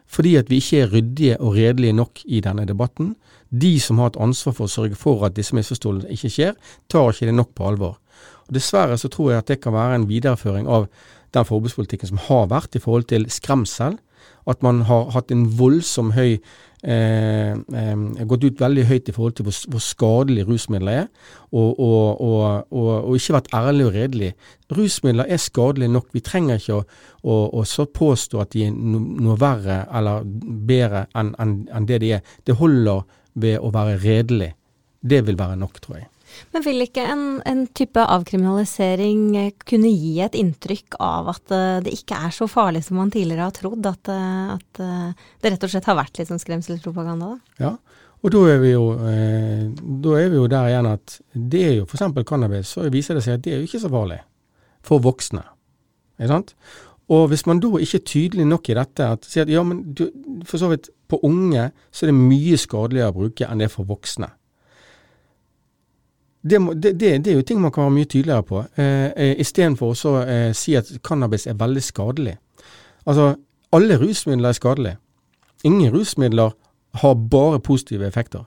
Fordi 0.06 0.36
at 0.38 0.50
vi 0.50 0.60
ikke 0.62 0.80
er 0.84 0.92
ryddige 0.92 1.36
og 1.42 1.56
redelige 1.56 1.96
nok 1.96 2.22
i 2.24 2.40
denne 2.40 2.66
debatten. 2.68 3.14
De 3.50 3.74
som 3.82 3.98
har 3.98 4.12
et 4.12 4.20
ansvar 4.22 4.54
for 4.54 4.68
å 4.68 4.70
sørge 4.70 4.98
for 4.98 5.24
at 5.26 5.34
disse 5.34 5.54
misforståelsene 5.56 6.14
ikke 6.14 6.30
skjer, 6.30 6.54
tar 6.90 7.10
ikke 7.10 7.28
det 7.28 7.34
nok 7.34 7.52
på 7.58 7.66
alvor. 7.66 7.96
Og 8.46 8.54
Dessverre 8.54 8.98
så 8.98 9.10
tror 9.10 9.32
jeg 9.32 9.42
at 9.42 9.50
det 9.50 9.60
kan 9.62 9.74
være 9.74 9.98
en 9.98 10.08
videreføring 10.08 10.68
av 10.70 10.86
den 11.34 11.46
forbudspolitikken 11.48 12.12
som 12.12 12.22
har 12.28 12.46
vært 12.52 12.78
i 12.78 12.82
forhold 12.82 13.08
til 13.10 13.26
skremsel. 13.32 13.98
At 14.46 14.62
man 14.62 14.84
har 14.86 15.10
hatt 15.14 15.34
en 15.34 15.46
voldsom 15.58 16.14
høy 16.14 16.38
eh, 16.86 17.52
eh, 17.52 18.24
gått 18.30 18.46
ut 18.46 18.62
veldig 18.62 18.86
høyt 18.88 19.10
i 19.10 19.14
forhold 19.16 19.36
til 19.38 19.48
hvor, 19.48 19.58
hvor 19.72 19.82
skadelig 19.82 20.46
rusmidler 20.48 21.02
er, 21.02 21.06
og, 21.50 21.80
og, 21.80 22.22
og, 22.22 22.64
og, 22.70 23.12
ikke 23.18 23.36
vært 23.38 23.52
ærlig 23.56 23.86
og 23.88 23.94
redelig. 23.98 24.32
Rusmidler 24.76 25.28
er 25.28 25.42
skadelige 25.42 25.92
nok. 25.92 26.08
Vi 26.14 26.24
trenger 26.26 26.62
ikke 26.62 26.80
å, 26.80 26.82
å, 27.26 27.62
å 27.62 27.86
påstå 28.00 28.42
at 28.42 28.54
de 28.54 28.66
er 28.68 28.74
no, 28.74 29.02
noe 29.28 29.38
verre 29.40 29.82
eller 29.94 30.26
bedre 30.66 31.06
enn 31.16 31.34
en, 31.42 31.56
en 31.74 31.88
det 31.88 32.02
de 32.04 32.16
er. 32.18 32.36
Det 32.46 32.58
holder 32.58 33.06
ved 33.36 33.58
å 33.60 33.72
være 33.74 33.98
redelig. 34.02 34.52
Det 35.06 35.22
vil 35.26 35.38
være 35.38 35.58
nok, 35.60 35.80
tror 35.84 36.00
jeg. 36.00 36.10
Men 36.54 36.64
vil 36.64 36.84
ikke 36.84 37.04
en, 37.06 37.24
en, 37.48 37.64
type 37.76 38.00
avkriminalisering 38.00 39.22
eh, 39.40 39.52
kunne 39.68 39.90
gi 39.92 40.14
et 40.24 40.36
inntrykk 40.38 40.98
av 41.02 41.30
at 41.34 41.54
eh, 41.54 41.80
det 41.86 41.94
ikke 41.98 42.18
er 42.28 42.34
så 42.34 42.48
farlig 42.50 42.84
som 42.86 42.98
man 43.00 43.12
tidligere 43.12 43.48
har 43.48 43.56
trodd? 43.56 43.86
At, 43.88 44.10
eh, 44.12 44.54
at 44.56 44.80
det 45.42 45.52
rett 45.52 45.66
og 45.66 45.72
slett 45.72 45.90
har 45.90 45.98
vært 45.98 46.20
litt 46.20 46.30
sånn 46.30 46.42
skremselspropaganda? 46.42 47.34
Da? 47.34 47.62
Ja, 47.62 47.74
og 48.24 48.32
da 48.32 48.42
er, 48.50 48.58
vi 48.62 48.72
jo, 48.72 48.86
er 48.96 50.30
vi 50.32 50.40
jo 50.40 50.48
der 50.50 50.70
igjen 50.72 50.88
at 50.90 51.18
det 51.34 51.62
er 51.62 51.74
jo 51.76 51.84
f.eks. 51.86 52.08
cannabis, 52.26 52.72
så 52.74 52.88
viser 52.90 53.18
det 53.18 53.26
seg 53.26 53.36
at 53.36 53.44
det 53.44 53.52
er 53.54 53.60
jo 53.60 53.68
ikke 53.68 53.82
så 53.84 53.92
farlig 53.92 54.18
for 54.86 55.04
voksne. 55.04 55.44
Ikke 56.16 56.32
sant? 56.32 56.54
Og 57.12 57.28
hvis 57.30 57.44
man 57.46 57.60
da 57.62 57.70
ikke 57.78 58.00
er 58.00 58.08
tydelig 58.08 58.46
nok 58.48 58.70
i 58.72 58.74
dette, 58.74 59.10
at 59.14 59.28
sier 59.30 59.44
at 59.46 59.52
ja, 59.52 59.62
men 59.62 59.84
du, 59.94 60.08
for 60.48 60.58
så 60.58 60.72
vidt 60.72 60.88
på 61.06 61.20
unge 61.28 61.68
så 61.94 62.06
er 62.06 62.10
det 62.10 62.18
mye 62.18 62.58
skadeligere 62.58 63.12
å 63.12 63.18
bruke 63.20 63.46
enn 63.46 63.62
det 63.62 63.70
for 63.70 63.86
voksne 63.86 64.32
det, 66.50 66.58
må, 66.62 66.74
det, 66.74 66.92
det, 67.00 67.10
det, 67.24 67.32
er 67.32 67.40
jo 67.40 67.46
ting 67.46 67.60
man 67.60 67.72
kan 67.74 67.86
være 67.86 67.94
mye 67.96 68.08
tydeligere 68.10 68.46
på, 68.46 68.60
eh, 68.78 69.08
eh 69.16 69.40
istedenfor 69.42 69.94
å 69.94 70.12
eh, 70.22 70.52
si 70.54 70.76
at 70.78 70.90
cannabis 71.04 71.46
er 71.46 71.58
veldig 71.58 71.82
skadelig. 71.82 72.36
Altså, 73.06 73.34
alle 73.76 73.98
rusmidler 74.00 74.52
er 74.52 74.58
skadelige. 74.58 74.98
Ingen 75.64 75.92
rusmidler 75.94 76.54
har 77.02 77.14
bare 77.14 77.60
positive 77.60 78.06
effekter. 78.06 78.44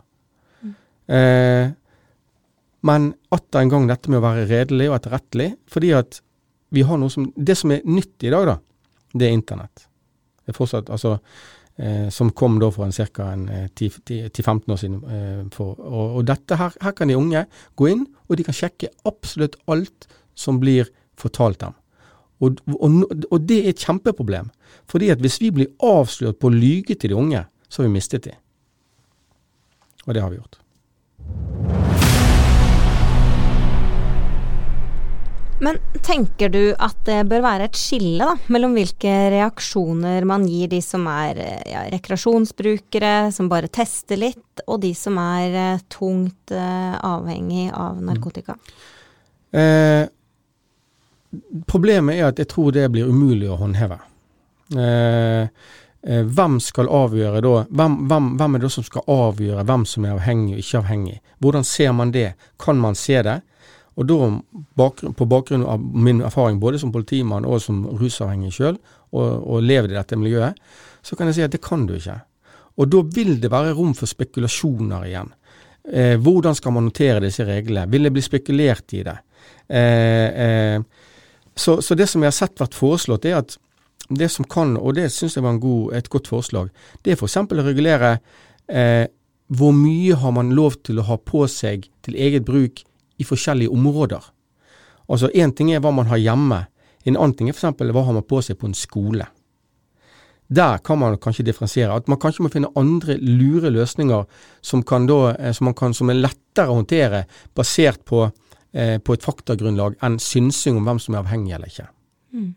Mm. 0.61 0.73
Eh, 1.15 1.71
men 2.81 3.13
atter 3.35 3.59
en 3.59 3.69
gang 3.73 3.87
dette 3.89 4.11
med 4.11 4.21
å 4.21 4.27
være 4.27 4.47
redelig 4.49 4.89
og 4.89 4.97
etterrettelig, 4.99 5.51
fordi 5.67 5.93
at 5.97 6.21
vi 6.69 6.85
har 6.85 6.99
noe 7.01 7.09
som 7.09 7.31
Det 7.35 7.57
som 7.57 7.71
er 7.73 7.81
nytt 7.85 8.23
i 8.23 8.29
dag, 8.29 8.45
da, 8.45 8.57
det 9.13 9.27
er 9.27 9.33
internett. 9.33 9.87
Det 10.45 10.53
er 10.53 10.57
fortsatt 10.57 10.89
Altså 10.89 11.17
eh, 11.79 12.07
som 12.13 12.31
kom 12.35 12.59
da 12.61 12.69
for 12.73 12.85
en 12.85 12.93
ca. 12.93 13.31
10-15 13.79 14.73
år 14.73 14.79
siden. 14.81 14.99
Eh, 15.03 15.43
for, 15.55 15.79
og, 15.79 16.19
og 16.19 16.27
dette 16.29 16.59
her, 16.59 16.75
her 16.83 16.95
kan 16.97 17.11
de 17.11 17.17
unge 17.17 17.45
gå 17.79 17.89
inn, 17.91 18.05
og 18.27 18.39
de 18.39 18.45
kan 18.47 18.57
sjekke 18.57 18.91
absolutt 19.09 19.57
alt 19.71 20.09
som 20.37 20.59
blir 20.61 20.91
fortalt 21.19 21.61
dem. 21.63 21.75
Og, 22.39 22.61
og, 22.77 23.01
og, 23.31 23.39
det 23.43 23.63
er 23.63 23.73
et 23.73 23.83
kjempeproblem. 23.83 24.47
Fordi 24.87 25.09
at 25.11 25.19
hvis 25.19 25.41
vi 25.41 25.51
blir 25.51 25.73
avslørt 25.83 26.39
på 26.39 26.47
å 26.47 26.55
lyge 26.55 26.95
til 26.95 27.11
de 27.11 27.19
unge, 27.19 27.43
så 27.67 27.81
har 27.81 27.89
vi 27.89 27.97
mistet 27.97 28.29
de. 28.29 28.35
Og 30.07 30.15
det 30.15 30.23
har 30.23 30.31
vi 30.31 30.39
gjort. 30.39 30.59
Men 35.59 35.79
tenker 36.05 36.51
du 36.53 36.61
at 36.79 36.99
det 37.07 37.17
bør 37.27 37.41
være 37.43 37.67
et 37.67 37.79
skille 37.79 38.23
da, 38.23 38.35
mellom 38.53 38.77
hvilke 38.77 39.11
reaksjoner 39.33 40.27
man 40.27 40.45
gir 40.47 40.69
de 40.71 40.79
som 40.83 41.03
er 41.11 41.41
ja, 41.67 41.83
rekreasjonsbrukere, 41.91 43.31
som 43.35 43.49
bare 43.51 43.67
tester 43.67 44.21
litt, 44.21 44.63
og 44.67 44.79
de 44.85 44.93
som 44.95 45.19
er 45.19 45.57
uh, 45.75 45.83
tungt 45.91 46.53
eh, 46.55 46.95
avhengig 46.95 47.67
av 47.75 47.99
narkotika? 48.03 48.55
Mm. 48.55 48.87
Eh, 49.51 50.07
problemet 51.67 52.19
er 52.19 52.29
at 52.29 52.39
jeg 52.41 52.49
tror 52.51 52.73
det 52.75 52.89
blir 52.93 53.09
umulig 53.09 53.49
å 53.49 53.57
håndheve. 53.59 53.99
Eh, 54.77 55.43
eh, 56.05 56.25
hvem 56.25 56.59
skal 56.61 56.91
avgjøre 56.93 57.41
da 57.41 57.53
hvem, 57.65 57.95
hvem, 58.09 58.33
hvem, 58.37 58.55
er 58.55 58.63
det 58.63 58.71
som 58.73 58.85
skal 58.85 59.07
avgjøre 59.09 59.65
hvem 59.65 59.85
som 59.89 60.05
er 60.05 60.17
avhengig 60.17 60.57
og 60.57 60.63
ikke 60.63 60.81
avhengig? 60.83 61.17
Hvordan 61.41 61.65
ser 61.65 61.95
man 61.97 62.13
det? 62.13 62.33
Kan 62.61 62.81
man 62.81 62.95
se 62.95 63.21
det? 63.25 63.39
Og 63.99 64.07
da, 64.07 64.29
på 65.11 65.27
bakgrunn 65.27 65.65
av 65.67 65.83
min 65.83 66.21
erfaring 66.23 66.59
både 66.61 66.79
som 66.79 66.93
politimann 66.95 67.47
og 67.47 67.59
som 67.63 67.83
rusavhengig 67.99 68.53
sjøl, 68.55 68.77
og, 69.11 69.27
og 69.43 69.65
levd 69.65 69.91
i 69.91 69.97
dette 69.97 70.19
miljøet, 70.19 70.59
så 71.03 71.17
kan 71.17 71.29
jeg 71.29 71.39
si 71.39 71.45
at 71.45 71.55
det 71.55 71.63
kan 71.65 71.85
du 71.89 71.95
ikke. 71.97 72.19
Og 72.79 72.87
da 72.93 73.03
vil 73.15 73.35
det 73.41 73.51
være 73.51 73.75
rom 73.75 73.91
for 73.97 74.07
spekulasjoner 74.07 75.07
igjen. 75.09 75.33
Eh, 75.89 76.15
hvordan 76.21 76.55
skal 76.55 76.75
man 76.75 76.87
notere 76.87 77.23
disse 77.25 77.43
reglene? 77.47 77.89
Vil 77.91 78.07
det 78.07 78.13
bli 78.15 78.23
spekulert 78.23 78.95
i 78.95 79.03
det? 79.07 79.17
Eh, 79.67 80.27
eh, 80.45 80.81
så, 81.55 81.79
så, 81.81 81.95
det 81.97 82.07
som 82.07 82.23
jeg 82.23 82.31
har 82.31 82.37
sett 82.37 82.61
vært 82.61 82.77
foreslått, 82.77 83.27
er 83.27 83.41
at 83.41 83.57
det 84.09 84.29
som 84.31 84.47
kan, 84.47 84.77
og 84.79 84.95
det 84.97 85.09
syns 85.13 85.35
jeg 85.35 85.45
var 85.45 85.59
god, 85.61 85.93
et 85.97 86.09
godt 86.09 86.29
forslag, 86.31 86.69
det 87.03 87.13
er 87.13 87.19
f.eks. 87.19 87.39
å 87.43 87.65
regulere 87.65 88.15
eh, 88.71 89.09
hvor 89.49 89.73
mye 89.75 90.15
har 90.21 90.33
man 90.33 90.53
lov 90.55 90.79
til 90.85 91.01
å 91.01 91.07
ha 91.09 91.17
på 91.17 91.43
seg 91.51 91.89
til 92.05 92.15
eget 92.15 92.45
bruk 92.47 92.83
i 93.19 93.27
forskjellige 93.27 93.71
områder. 93.71 94.23
Altså 95.09 95.29
Én 95.33 95.53
ting 95.55 95.71
er 95.73 95.81
hva 95.83 95.91
man 95.95 96.09
har 96.09 96.21
hjemme, 96.21 96.63
en 97.07 97.17
annen 97.17 97.35
ting 97.35 97.49
er 97.49 97.55
f.eks. 97.55 97.77
hva 97.79 98.05
har 98.05 98.15
man 98.15 98.27
på 98.27 98.41
seg 98.45 98.59
på 98.59 98.69
en 98.69 98.77
skole. 98.77 99.27
Der 100.49 100.79
kan 100.81 100.97
man 100.99 101.17
kanskje 101.21 101.45
differensiere. 101.45 101.93
At 101.95 102.07
man 102.09 102.17
kanskje 102.19 102.43
må 102.43 102.49
finne 102.49 102.71
andre 102.79 103.15
lure 103.21 103.69
løsninger 103.69 104.25
som, 104.65 104.81
da, 104.81 105.19
eh, 105.37 105.53
som, 105.53 105.69
kan, 105.77 105.93
som 105.93 106.09
er 106.09 106.21
lettere 106.23 106.73
å 106.73 106.79
håndtere, 106.79 107.25
basert 107.55 108.01
på, 108.05 108.23
eh, 108.73 108.97
på, 108.97 109.13
et 109.13 109.25
faktagrunnlag 109.25 109.99
enn 110.01 110.17
synsing 110.19 110.79
om 110.79 110.89
hvem 110.89 111.01
som 111.01 111.15
er 111.15 111.21
avhengig 111.21 111.53
eller 111.53 111.69
ikke. 111.69 111.85
Mm. 112.33 112.49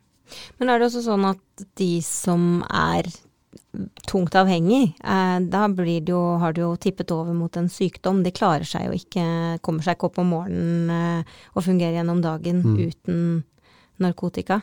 Men 0.59 0.73
er 0.73 0.81
det 0.81 0.89
også 0.89 1.05
sånn 1.05 1.29
at 1.29 1.67
de 1.77 1.93
som 2.07 2.65
er 2.71 3.11
tungt 4.09 4.35
avhengig, 4.37 4.93
eh, 5.05 5.39
da 5.53 5.69
blir 5.69 6.01
det 6.05 6.13
jo, 6.13 6.21
har 6.41 6.53
det 6.53 6.63
jo 6.63 6.75
tippet 6.81 7.13
over 7.15 7.35
mot 7.37 7.57
en 7.57 7.71
sykdom. 7.73 8.23
De 8.25 8.33
klarer 8.35 8.69
seg 8.69 8.89
jo 8.89 8.97
ikke, 8.97 9.25
kommer 9.65 9.85
seg 9.85 9.97
ikke 9.97 10.11
opp 10.11 10.21
om 10.23 10.33
morgenen 10.35 10.93
eh, 10.93 11.33
og 11.55 11.67
fungerer 11.67 12.01
gjennom 12.01 12.23
dagen 12.25 12.63
mm. 12.65 12.77
uten 12.89 13.25
narkotika. 14.03 14.61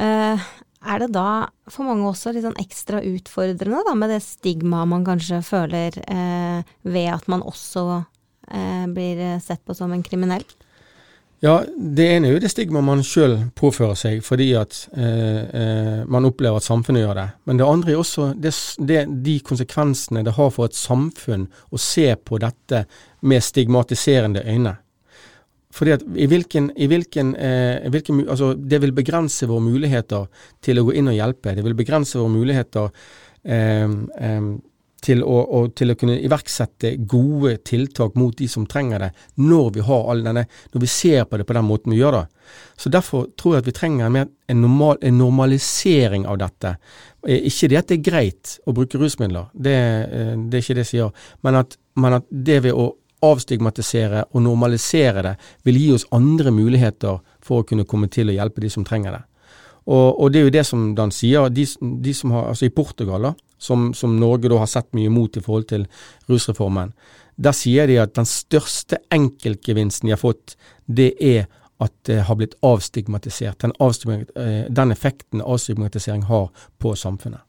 Eh, 0.00 0.50
er 0.82 1.02
det 1.02 1.12
da 1.14 1.46
for 1.70 1.86
mange 1.86 2.08
også 2.08 2.32
litt 2.34 2.46
sånn 2.46 2.58
ekstra 2.58 3.02
utfordrende 3.06 3.84
da, 3.86 3.94
med 3.98 4.10
det 4.10 4.22
stigmaet 4.24 4.90
man 4.90 5.06
kanskje 5.06 5.42
føler 5.46 5.98
eh, 6.02 6.74
ved 6.82 7.08
at 7.12 7.28
man 7.30 7.44
også 7.46 7.84
eh, 8.50 8.86
blir 8.90 9.22
sett 9.44 9.62
på 9.66 9.76
som 9.78 9.94
en 9.94 10.02
kriminell? 10.06 10.46
Ja, 11.42 11.64
Det 11.76 12.04
ene 12.06 12.28
er 12.28 12.36
jo 12.36 12.40
det 12.42 12.52
stigmaet 12.52 12.86
man 12.86 13.00
sjøl 13.02 13.32
påfører 13.58 13.96
seg 13.98 14.20
fordi 14.22 14.52
at 14.54 14.76
eh, 14.94 15.40
eh, 15.42 16.04
man 16.06 16.28
opplever 16.28 16.60
at 16.60 16.66
samfunnet 16.68 17.02
gjør 17.02 17.18
det. 17.18 17.24
Men 17.50 17.58
det 17.58 17.66
andre 17.66 17.90
er 17.90 17.98
også 17.98 18.28
det, 18.38 18.52
det, 18.78 19.00
de 19.26 19.34
konsekvensene 19.42 20.22
det 20.22 20.36
har 20.36 20.52
for 20.54 20.70
et 20.70 20.78
samfunn 20.78 21.48
å 21.74 21.80
se 21.82 22.06
på 22.14 22.38
dette 22.42 22.84
med 23.26 23.42
stigmatiserende 23.42 24.44
øyne. 24.46 24.76
Fordi 25.72 25.96
at 25.96 26.06
i 26.14 26.28
hvilken, 26.30 26.70
i 26.76 26.86
hvilken, 26.86 27.34
eh, 27.34 27.90
hvilken 27.90 28.22
altså 28.28 28.54
Det 28.54 28.78
vil 28.80 28.92
begrense 28.94 29.48
våre 29.48 29.66
muligheter 29.66 30.28
til 30.62 30.78
å 30.78 30.86
gå 30.86 30.94
inn 31.00 31.10
og 31.10 31.16
hjelpe. 31.16 31.56
Det 31.56 31.64
vil 31.64 31.74
begrense 31.74 32.20
våre 32.20 32.36
muligheter 32.38 32.92
eh, 33.42 33.90
eh 33.90 34.52
til 35.02 35.22
å, 35.26 35.38
og, 35.42 35.72
til 35.78 35.92
å 35.92 35.96
kunne 35.98 36.18
iverksette 36.22 36.94
gode 37.10 37.56
tiltak 37.66 38.14
mot 38.18 38.36
de 38.38 38.46
som 38.50 38.66
trenger 38.70 39.02
det, 39.02 39.10
når 39.42 39.70
vi 39.76 39.84
har 39.86 40.08
all 40.12 40.22
denne, 40.24 40.44
når 40.72 40.84
vi 40.84 40.90
ser 40.90 41.26
på 41.26 41.40
det 41.40 41.46
på 41.48 41.56
den 41.56 41.66
måten 41.66 41.94
vi 41.94 41.98
gjør 42.00 42.20
det. 42.20 42.24
Så 42.78 42.92
Derfor 42.92 43.28
tror 43.38 43.56
jeg 43.56 43.64
at 43.64 43.70
vi 43.70 43.76
trenger 43.76 44.06
en, 44.08 44.18
en, 44.22 44.62
normal, 44.62 45.00
en 45.02 45.18
normalisering 45.18 46.26
av 46.30 46.38
dette. 46.42 46.76
Eh, 47.26 47.48
ikke 47.50 47.70
det 47.72 47.80
at 47.80 47.90
det 47.90 47.98
er 47.98 48.08
greit 48.10 48.56
å 48.66 48.74
bruke 48.76 49.00
rusmidler, 49.00 49.50
det, 49.54 49.76
eh, 50.06 50.34
det 50.36 50.58
er 50.58 50.66
ikke 50.66 50.78
det 50.78 50.86
jeg 50.86 50.92
sier, 50.94 51.28
men 51.42 51.62
at, 51.62 51.78
men 51.98 52.18
at 52.20 52.28
det 52.30 52.62
ved 52.68 52.78
å 52.78 52.92
avstigmatisere 53.22 54.24
og 54.32 54.42
normalisere 54.42 55.22
det, 55.22 55.36
vil 55.66 55.78
gi 55.78 55.90
oss 55.94 56.08
andre 56.14 56.50
muligheter 56.54 57.20
for 57.42 57.62
å 57.62 57.66
kunne 57.66 57.86
komme 57.86 58.10
til 58.10 58.30
å 58.30 58.34
hjelpe 58.34 58.62
de 58.64 58.70
som 58.72 58.86
trenger 58.86 59.14
det. 59.14 59.22
Og, 59.82 60.20
og 60.22 60.30
det 60.30 60.40
er 60.40 60.46
jo 60.46 60.54
det 60.54 60.64
som 60.66 60.90
Dan 60.98 61.10
sier, 61.14 61.48
de, 61.50 61.66
de 62.02 62.14
som 62.14 62.34
har, 62.34 62.52
altså 62.52 62.68
i 62.68 62.74
Portugal 62.74 63.30
da, 63.30 63.32
som, 63.62 63.90
som, 63.94 64.18
Norge 64.18 64.50
da 64.50 64.58
har 64.62 64.70
sett 64.70 64.90
mye 64.96 65.10
mot 65.12 65.36
i 65.36 65.42
forhold 65.44 65.68
til 65.70 65.86
rusreformen. 66.30 66.92
Der 67.42 67.54
sier 67.56 67.88
de 67.88 68.00
at 68.02 68.14
den 68.18 68.28
største 68.28 68.98
enkeltgevinsten 69.14 70.08
de 70.08 70.16
har 70.16 70.20
fått, 70.20 70.56
det 70.86 71.12
er 71.22 71.46
at 71.82 71.94
det 72.06 72.20
har 72.28 72.38
blitt 72.38 72.54
avstigmatisert. 72.62 73.58
Den, 73.62 73.72
avstigmat 73.82 74.30
eh, 74.38 74.66
den 74.70 74.92
effekten 74.94 75.42
avstigmatisering 75.42 76.26
har 76.28 76.50
på 76.78 76.94
samfunnet. 76.94 77.42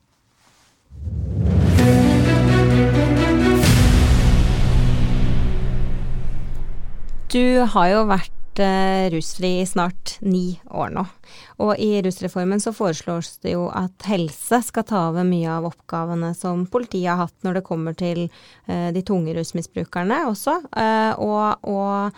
Du 7.34 7.66
har 7.74 7.88
jo 7.90 8.02
vært 8.06 8.43
vært 8.54 8.62
eh, 8.62 9.10
rusfri 9.14 9.62
i 9.62 9.66
snart 9.66 10.20
ni 10.22 10.60
år 10.70 10.92
nå. 10.94 11.06
Og 11.60 11.78
i 11.80 12.02
rusreformen 12.02 12.60
så 12.60 12.74
foreslås 12.74 13.40
det 13.42 13.54
jo 13.54 13.70
at 13.70 13.94
helse 14.08 14.62
skal 14.64 14.84
ta 14.84 15.10
over 15.10 15.24
mye 15.24 15.50
av 15.50 15.66
oppgavene 15.66 16.34
som 16.36 16.66
politiet 16.66 17.10
har 17.10 17.26
hatt 17.26 17.44
når 17.44 17.60
det 17.60 17.66
kommer 17.66 17.94
til 17.94 18.30
eh, 18.68 18.92
de 18.94 19.02
tunge 19.02 19.34
rusmisbrukerne 19.34 20.26
også, 20.30 20.62
eh, 20.78 21.14
og, 21.18 21.64
og 21.64 22.12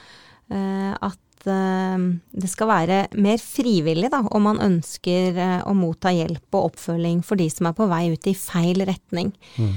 eh, 0.52 0.94
at 0.96 1.22
det 1.46 2.48
skal 2.50 2.66
være 2.66 2.96
mer 3.22 3.38
frivillig 3.38 4.08
da, 4.10 4.24
om 4.34 4.48
man 4.48 4.58
ønsker 4.66 5.36
å 5.70 5.76
motta 5.78 6.10
hjelp 6.10 6.58
og 6.58 6.72
oppfølging 6.72 7.20
for 7.22 7.38
de 7.38 7.46
som 7.54 7.68
er 7.70 7.76
på 7.78 7.86
vei 7.86 8.08
ut 8.16 8.26
i 8.26 8.34
feil 8.34 8.82
retning. 8.90 9.30
Mm. 9.62 9.76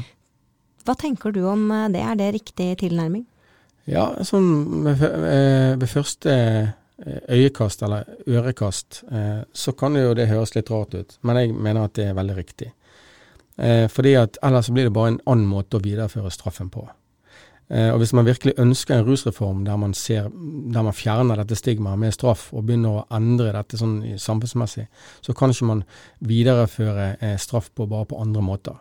Hva 0.89 0.95
tenker 0.97 1.35
du 1.37 1.43
om 1.45 1.67
det, 1.93 2.01
er 2.01 2.17
det 2.17 2.31
riktig 2.39 2.71
tilnærming? 2.81 3.27
Ja, 3.89 4.11
sånn 4.27 4.85
ved, 4.85 5.01
eh, 5.01 5.73
ved 5.81 5.89
første 5.89 6.33
eh, 6.35 6.67
øyekast 7.33 7.83
eller 7.87 8.05
ørekast, 8.29 9.03
eh, 9.09 9.41
så 9.53 9.73
kan 9.73 9.97
jo 9.97 10.13
det 10.17 10.29
høres 10.29 10.53
litt 10.57 10.71
rart 10.73 10.95
ut, 10.95 11.17
men 11.25 11.41
jeg 11.41 11.55
mener 11.57 11.87
at 11.87 11.95
det 11.97 12.11
er 12.11 12.19
veldig 12.19 12.37
riktig. 12.37 12.73
Fordi 13.59 14.13
at 14.15 14.37
ellers 14.47 14.69
blir 14.71 14.87
det 14.87 14.95
bare 14.95 15.11
en 15.11 15.23
annen 15.27 15.49
måte 15.51 15.81
å 15.81 15.83
videreføre 15.83 16.31
straffen 16.31 16.69
på. 16.71 16.85
Og 17.75 17.97
hvis 17.99 18.13
man 18.15 18.29
virkelig 18.29 18.53
ønsker 18.63 18.95
en 18.95 19.09
rusreform 19.09 19.65
der 19.67 19.81
man, 19.83 19.97
ser, 19.99 20.29
der 20.31 20.85
man 20.87 20.95
fjerner 20.95 21.41
dette 21.41 21.59
stigmaet 21.59 21.99
med 21.99 22.15
straff 22.15 22.45
og 22.55 22.69
begynner 22.69 23.01
å 23.01 23.03
endre 23.19 23.51
dette 23.57 23.81
sånn 23.81 23.97
samfunnsmessig, 24.15 24.87
så 25.27 25.35
kan 25.35 25.51
ikke 25.51 25.73
man 25.73 25.83
videreføre 26.23 27.35
straff 27.43 27.73
på 27.75 27.89
bare 27.91 28.07
på 28.13 28.21
andre 28.23 28.47
måter. 28.47 28.79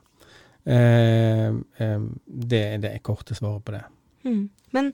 Det 2.53 2.61
er 2.61 2.85
det 2.85 2.93
korte 3.01 3.33
svaret 3.33 3.65
på 3.65 3.79
det. 3.79 3.81
Mm. 4.29 4.45
Men 4.75 4.91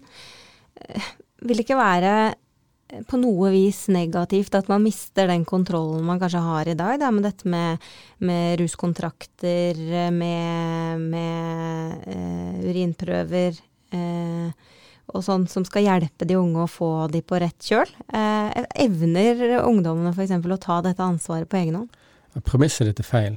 eh, 0.75 1.11
vil 1.43 1.59
det 1.59 1.65
ikke 1.65 1.79
være 1.79 2.13
eh, 2.27 3.03
på 3.09 3.19
noe 3.21 3.51
vis 3.53 3.85
negativt 3.93 4.55
at 4.57 4.69
man 4.71 4.83
mister 4.85 5.29
den 5.31 5.45
kontrollen 5.49 6.05
man 6.07 6.21
kanskje 6.21 6.43
har 6.45 6.69
i 6.69 6.77
dag, 6.77 6.99
da, 7.01 7.11
med 7.13 7.27
dette 7.27 7.49
med, 7.49 7.89
med 8.23 8.59
ruskontrakter, 8.61 9.79
med, 10.13 11.07
med 11.13 12.07
uh, 12.07 12.61
urinprøver 12.69 13.57
uh, 13.95 14.69
og 15.13 15.25
sånn 15.25 15.47
som 15.51 15.65
skal 15.67 15.83
hjelpe 15.85 16.25
de 16.25 16.37
unge 16.39 16.63
å 16.63 16.69
få 16.69 16.91
de 17.11 17.19
på 17.25 17.37
rett 17.41 17.59
kjøl. 17.65 17.89
Uh, 18.13 18.63
evner 18.79 19.59
ungdommene 19.59 20.13
f.eks. 20.13 20.37
å 20.39 20.61
ta 20.61 20.79
dette 20.85 21.03
ansvaret 21.03 21.49
på 21.49 21.59
egen 21.59 21.81
hånd? 21.81 21.99
Premisset 22.45 22.87
ditt 22.89 23.03
er 23.03 23.07
feil. 23.07 23.35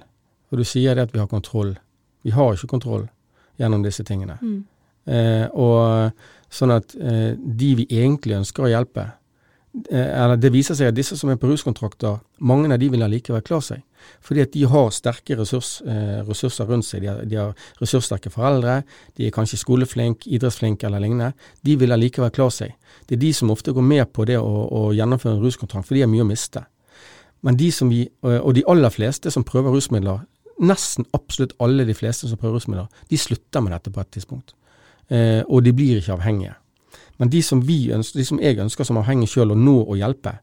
Og 0.52 0.60
du 0.60 0.64
sier 0.64 0.96
det 0.96 1.08
at 1.08 1.12
vi 1.14 1.20
har 1.20 1.28
kontroll. 1.28 1.74
Vi 2.24 2.32
har 2.34 2.54
ikke 2.54 2.70
kontroll 2.70 3.08
gjennom 3.60 3.82
disse 3.84 4.04
tingene. 4.06 4.38
Mm. 4.40 4.62
Eh, 5.06 5.46
og 5.54 6.10
sånn 6.52 6.74
at 6.74 6.96
eh, 6.98 7.34
de 7.36 7.70
vi 7.80 7.86
egentlig 7.90 8.38
ønsker 8.40 8.66
å 8.66 8.70
hjelpe 8.70 9.04
eh, 9.90 10.08
eller 10.08 10.38
Det 10.40 10.50
viser 10.54 10.78
seg 10.78 10.90
at 10.90 10.96
disse 10.96 11.18
som 11.18 11.30
er 11.30 11.38
på 11.40 11.50
ruskontrakter, 11.50 12.18
mange 12.40 12.72
av 12.72 12.80
de 12.80 12.88
vil 12.90 13.04
allikevel 13.06 13.44
klare 13.46 13.66
seg. 13.66 13.84
Fordi 14.22 14.42
at 14.44 14.52
de 14.54 14.62
har 14.70 14.92
sterke 14.94 15.36
ressurs, 15.38 15.80
eh, 15.86 16.20
ressurser 16.26 16.68
rundt 16.70 16.86
seg. 16.86 17.02
De 17.02 17.10
har, 17.10 17.24
de 17.26 17.38
har, 17.40 17.66
ressurssterke 17.80 18.30
foreldre, 18.32 18.80
de 19.18 19.26
er 19.26 19.34
kanskje 19.34 19.60
skoleflink, 19.62 20.26
idrettsflink 20.26 20.84
eller 20.86 21.02
lignende. 21.02 21.32
De 21.66 21.76
vil 21.80 21.94
allikevel 21.94 22.32
klare 22.34 22.54
seg. 22.54 22.76
Det 23.06 23.18
er 23.18 23.24
de 23.24 23.32
som 23.36 23.52
ofte 23.54 23.74
går 23.74 23.84
med 23.84 24.06
på 24.14 24.26
det 24.28 24.38
å, 24.40 24.54
å 24.66 24.88
gjennomføre 24.96 25.36
en 25.36 25.44
ruskontrakt, 25.44 25.88
for 25.88 25.98
de 25.98 26.04
har 26.06 26.12
mye 26.12 26.24
å 26.24 26.28
miste. 26.28 26.62
Men 27.46 27.58
de 27.58 27.70
som 27.70 27.90
vi, 27.92 28.06
og 28.22 28.54
de 28.56 28.64
aller 28.66 28.90
fleste 28.90 29.30
som 29.30 29.44
prøver 29.46 29.74
rusmidler, 29.74 30.24
nesten 30.56 31.04
absolutt 31.14 31.52
alle 31.62 31.84
de 31.86 31.94
fleste 31.94 32.28
som 32.30 32.40
prøver 32.40 32.58
rusmidler, 32.58 32.88
de 33.10 33.18
slutter 33.20 33.62
med 33.62 33.74
dette 33.76 33.92
på 33.92 34.00
et 34.02 34.14
tidspunkt. 34.16 34.56
Eh, 35.08 35.42
og 35.46 35.62
de 35.62 35.72
blir 35.76 36.00
ikke 36.00 36.16
avhengige. 36.16 36.56
Men 37.16 37.30
de 37.32 37.42
som, 37.42 37.62
vi 37.64 37.92
ønsker, 37.94 38.20
de 38.20 38.26
som 38.28 38.40
jeg 38.42 38.58
ønsker 38.60 38.84
som 38.84 38.98
avhengig 39.00 39.30
sjøl 39.32 39.54
å 39.54 39.58
nå 39.58 39.76
og 39.84 39.96
hjelpe, 40.00 40.36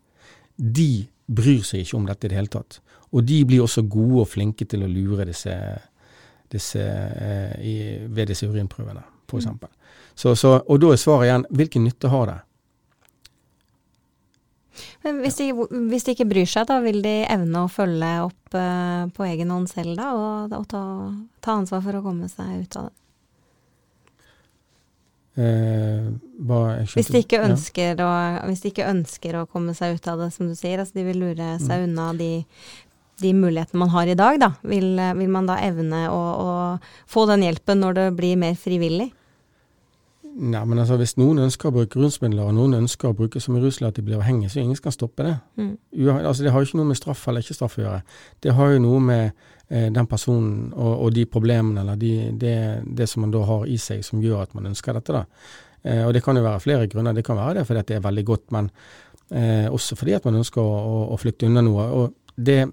de 0.58 1.06
bryr 1.28 1.63
seg 1.65 1.84
ikke 1.84 1.97
om 1.99 2.08
dette 2.08 2.28
i 2.28 2.32
det 2.32 2.39
hele 2.39 2.54
tatt. 2.54 2.80
Og 3.13 3.26
de 3.28 3.43
blir 3.45 3.62
også 3.63 3.86
gode 3.86 4.23
og 4.23 4.32
flinke 4.32 4.65
til 4.69 4.86
å 4.86 4.89
lure 4.89 5.28
disse, 5.30 5.54
disse 6.52 6.82
eh, 6.82 7.54
i, 7.62 7.76
ved 8.08 8.32
disse 8.32 8.49
urinprøvene, 8.49 9.04
f.eks. 9.30 9.52
Mm. 9.52 9.62
Så, 10.15 10.34
så, 10.38 10.58
og 10.62 10.82
da 10.82 10.93
er 10.93 11.02
svaret 11.02 11.30
igjen 11.30 11.45
hvilken 11.54 11.88
nytte 11.88 12.10
har 12.13 12.28
det? 12.30 12.39
Men 15.04 15.19
hvis 15.21 15.38
de, 15.38 15.52
hvis 15.91 16.06
de, 16.08 16.15
ikke 16.15 16.30
bryr 16.30 16.49
seg, 16.49 16.65
da 16.69 16.80
vil 16.82 17.02
de 17.04 17.21
evne 17.30 17.65
å 17.65 17.69
følge 17.71 18.12
opp 18.23 18.58
uh, 18.58 19.06
på 19.13 19.26
egen 19.28 19.52
hånd 19.54 19.69
selv 19.69 19.99
da, 19.99 20.10
og, 20.17 20.56
og 20.58 20.67
ta, 20.71 20.84
ta, 21.43 21.58
ansvar 21.60 21.84
for 21.86 21.99
å 21.99 22.04
komme 22.06 22.30
seg 22.32 22.63
ut 22.63 22.78
av 22.80 22.89
det? 22.89 23.03
Eh, 25.34 26.10
hvis, 26.93 27.10
de 27.10 27.24
ikke 27.24 27.41
ønsker 27.41 27.98
ja. 27.98 28.06
å, 28.06 28.48
hvis 28.52 28.62
de 28.62 28.69
ikke 28.69 28.86
ønsker 28.86 29.39
å 29.39 29.48
komme 29.50 29.74
seg 29.78 29.98
ut 29.98 30.10
av 30.12 30.22
det, 30.22 30.30
som 30.36 30.50
du 30.50 30.54
sier, 30.58 30.82
altså 30.82 31.00
de 31.00 31.08
vil 31.08 31.24
lure 31.24 31.56
seg 31.63 31.82
mm. 31.82 31.86
unna 31.88 32.12
de, 32.19 32.30
de, 33.24 33.32
mulighetene 33.34 33.82
man 33.82 33.93
har 33.96 34.12
i 34.12 34.17
dag, 34.19 34.38
da. 34.43 34.52
Vil, 34.62 34.93
vil 35.17 35.34
man 35.34 35.50
da 35.50 35.58
evne 35.65 36.06
å, 36.13 36.22
å, 36.22 36.54
få 37.10 37.26
den 37.32 37.48
hjelpen 37.48 37.82
når 37.82 37.98
det 37.98 38.08
blir 38.19 38.38
mer 38.46 38.60
frivillig? 38.60 39.10
Nei, 40.34 40.62
men 40.65 40.80
altså 40.82 40.96
Hvis 40.98 41.13
noen 41.22 41.43
ønsker 41.43 41.69
å 41.69 41.76
bruke 41.76 42.00
rusmidler, 42.02 42.48
og 42.48 42.56
noen 42.58 42.80
ønsker 42.80 43.12
å 43.12 43.17
bruke 43.17 43.41
så 43.41 43.54
mye 43.54 43.62
rusmidler 43.62 43.91
at 43.91 44.00
de 44.00 44.06
blir 44.06 44.17
avhengige, 44.17 44.50
så 44.50 44.63
ingen 44.63 44.78
skal 44.80 44.96
stoppe 44.96 45.26
det. 45.28 45.34
Mm. 45.62 45.74
Altså 46.15 46.46
Det 46.46 46.54
har 46.54 46.63
jo 46.63 46.69
ikke 46.69 46.80
noe 46.80 46.89
med 46.89 46.98
straff 46.98 47.28
eller 47.30 47.46
ikke 47.46 47.58
straff 47.58 47.78
å 47.78 47.84
gjøre. 47.84 48.00
Det 48.41 48.56
har 48.58 48.72
jo 48.74 48.80
noe 48.82 49.02
med 49.04 49.26
eh, 49.69 49.91
den 49.93 50.10
personen 50.10 50.72
og, 50.72 50.93
og, 50.96 51.12
de 51.13 51.28
problemene 51.30 51.84
eller 51.84 52.00
de, 52.02 52.13
det, 52.41 52.56
det, 52.98 53.08
som 53.10 53.22
man 53.26 53.36
da 53.36 53.43
har 53.46 53.67
i 53.69 53.78
seg 53.78 54.02
som 54.06 54.24
gjør 54.24 54.48
at 54.48 54.56
man 54.58 54.72
ønsker 54.72 54.98
dette. 54.98 55.22
da. 55.22 55.52
Eh, 55.84 56.02
og 56.08 56.13
Det 56.17 56.24
kan 56.26 56.39
jo 56.39 56.46
være 56.48 56.63
flere 56.65 56.89
grunner. 56.89 57.13
Det 57.13 57.26
kan 57.28 57.38
være 57.38 57.60
det 57.60 57.67
fordi 57.69 57.86
det 57.91 58.00
er 58.00 58.08
veldig 58.08 58.26
godt, 58.32 58.46
men 58.58 58.72
eh, 59.30 59.69
også 59.69 60.00
fordi 60.00 60.17
at 60.17 60.26
man 60.26 60.41
ønsker 60.41 60.63
å, 60.63 60.74
å, 60.82 61.06
å 61.13 61.19
flykte 61.22 61.46
unna 61.46 61.62
noe. 61.62 61.89
og 61.91 62.17
det 62.36 62.63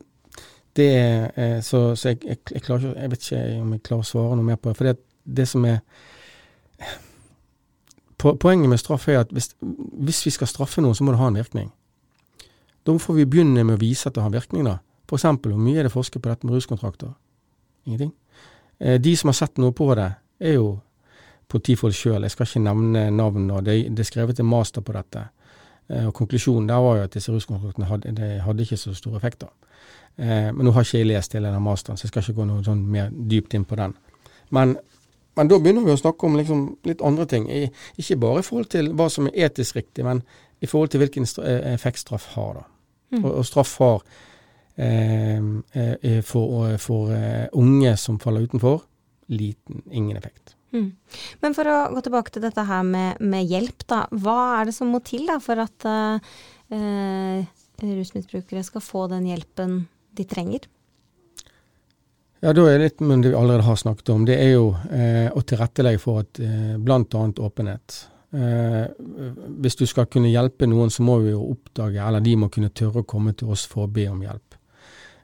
det 0.78 0.86
er, 0.96 1.60
så, 1.66 1.96
så 1.98 2.12
jeg, 2.12 2.20
jeg, 2.24 2.38
jeg, 2.46 2.60
ikke, 2.62 2.76
jeg, 2.78 3.10
vet 3.10 3.24
ikke 3.26 3.38
om 3.58 3.72
jeg 3.74 3.80
klarer 3.84 4.04
å 4.04 4.06
svare 4.06 4.36
noe 4.38 4.46
mer 4.46 4.56
på 4.56 4.70
det. 4.70 4.76
For 4.78 4.86
det, 4.86 4.92
det 5.26 5.46
som 5.50 5.64
er 5.66 5.80
Poenget 8.20 8.68
med 8.68 8.78
straff 8.78 9.08
er 9.08 9.22
at 9.22 9.30
hvis, 9.32 9.54
hvis, 10.04 10.26
vi 10.26 10.30
skal 10.30 10.48
straffe 10.50 10.82
noen, 10.82 10.94
så 10.94 11.04
må 11.04 11.14
det 11.14 11.20
ha 11.20 11.28
en 11.30 11.38
virkning. 11.40 11.70
Da 12.86 12.96
får 12.98 13.16
vi 13.16 13.26
begynne 13.28 13.64
med 13.64 13.78
å 13.78 13.80
vise 13.80 14.08
at 14.08 14.16
det 14.16 14.24
har 14.24 14.32
virkning. 14.34 14.64
da. 14.64 14.78
F.eks. 15.08 15.24
hvor 15.42 15.56
mye 15.56 15.80
er 15.80 15.88
det 15.88 15.92
forsket 15.92 16.22
på 16.22 16.28
dette 16.28 16.46
med 16.46 16.54
ruskontrakter? 16.54 17.12
Ingenting. 17.86 18.12
Eh, 18.78 19.00
de 19.00 19.16
som 19.16 19.28
har 19.28 19.38
sett 19.38 19.58
noe 19.58 19.72
på 19.72 19.88
det, 19.94 20.10
er 20.40 20.56
jo 20.58 20.78
politifolk 21.48 21.96
sjøl. 21.96 22.22
Jeg 22.22 22.34
skal 22.34 22.46
ikke 22.46 22.64
nevne 22.64 23.10
navn. 23.10 23.50
og 23.50 23.64
det, 23.64 23.98
er 23.98 24.08
skrevet 24.08 24.40
en 24.40 24.46
master 24.46 24.80
på 24.80 24.92
dette. 24.92 25.24
Eh, 25.88 26.06
og 26.06 26.14
Konklusjonen 26.14 26.68
der 26.68 26.84
var 26.84 26.96
jo 26.96 27.08
at 27.08 27.14
disse 27.14 27.32
ruskontraktene 27.32 27.88
hadde, 27.88 28.30
hadde 28.44 28.62
ikke 28.62 28.76
så 28.76 28.94
store 28.94 29.16
effekter. 29.16 29.48
da. 29.48 30.52
men 30.52 30.66
nå 30.66 30.72
har 30.72 30.84
ikke 30.84 30.98
jeg 30.98 31.06
lest 31.06 31.32
hele 31.32 31.48
den 31.48 31.62
masteren, 31.62 31.96
så 31.96 32.04
jeg 32.04 32.08
skal 32.10 32.22
ikke 32.22 32.40
gå 32.40 32.44
noe 32.44 32.64
sånn 32.64 32.82
mer 32.84 33.10
dypt 33.10 33.54
inn 33.54 33.64
på 33.64 33.76
den. 33.76 33.94
Men 34.50 34.76
men 35.40 35.48
da 35.48 35.56
begynner 35.56 35.86
vi 35.86 35.94
å 35.94 35.96
snakke 35.96 36.28
om 36.28 36.34
liksom 36.36 36.64
litt 36.84 37.00
andre 37.00 37.24
ting. 37.24 37.46
Ikke 37.96 38.18
bare 38.20 38.42
i 38.42 38.44
forhold 38.44 38.68
til 38.74 38.90
hva 38.92 39.06
som 39.08 39.24
er 39.30 39.46
etisk 39.46 39.78
riktig, 39.78 40.04
men 40.04 40.20
i 40.60 40.68
forhold 40.68 40.92
til 40.92 41.00
hvilken 41.00 41.24
eh, 41.40 41.70
effekt 41.72 42.02
straff 42.02 42.26
har. 42.34 42.58
da. 42.58 42.64
Mm. 43.16 43.22
Og, 43.22 43.30
og, 43.30 43.46
straff 43.48 43.72
har 43.80 44.02
eh, 44.76 45.40
eh 46.04 46.20
for, 46.26 46.76
for 46.78 47.08
uh, 47.16 47.46
unge 47.56 47.94
som 47.96 48.20
faller 48.20 48.44
utenfor, 48.44 48.82
liten, 49.32 49.80
ingen 49.90 50.20
effekt. 50.20 50.54
Mm. 50.76 50.92
Men 51.40 51.56
for 51.56 51.72
å 51.72 51.78
gå 51.94 52.04
tilbake 52.04 52.34
til 52.36 52.44
dette 52.44 52.66
her 52.68 52.84
med, 52.86 53.24
med, 53.24 53.48
hjelp, 53.48 53.86
da. 53.88 54.02
Hva 54.12 54.36
er 54.58 54.68
det 54.68 54.76
som 54.76 54.92
må 54.92 55.00
til 55.00 55.24
da 55.30 55.38
for 55.40 55.64
at 55.64 55.88
uh, 55.88 56.20
rusmisbrukere 57.80 58.62
skal 58.66 58.84
få 58.84 59.08
den 59.14 59.32
hjelpen 59.32 59.80
de 60.20 60.28
trenger? 60.28 60.68
Ja, 62.40 62.54
Da 62.56 62.62
er 62.70 62.78
det 62.78 62.86
litt 62.86 63.02
det 63.02 63.30
vi 63.30 63.36
allerede 63.36 63.66
har 63.66 63.76
snakket 63.76 64.08
om. 64.14 64.24
Det 64.24 64.38
er 64.40 64.54
jo 64.54 64.70
eh, 64.88 65.28
å 65.28 65.42
tilrettelegge 65.44 66.00
for 66.00 66.22
at 66.22 66.40
eh, 66.40 66.78
bl.a. 66.80 67.02
åpenhet. 67.04 67.98
Eh, 68.32 68.86
hvis 69.60 69.76
du 69.76 69.84
skal 69.86 70.06
kunne 70.08 70.30
hjelpe 70.32 70.68
noen, 70.70 70.90
så 70.90 71.04
må 71.04 71.18
vi 71.20 71.34
jo 71.34 71.42
oppdage, 71.50 72.00
eller 72.00 72.24
de 72.24 72.36
må 72.40 72.48
kunne 72.48 72.72
tørre 72.72 73.02
å 73.02 73.08
komme 73.08 73.34
til 73.36 73.52
oss 73.52 73.66
for 73.68 73.84
å 73.84 73.92
be 73.92 74.06
om 74.08 74.22
hjelp. 74.24 74.56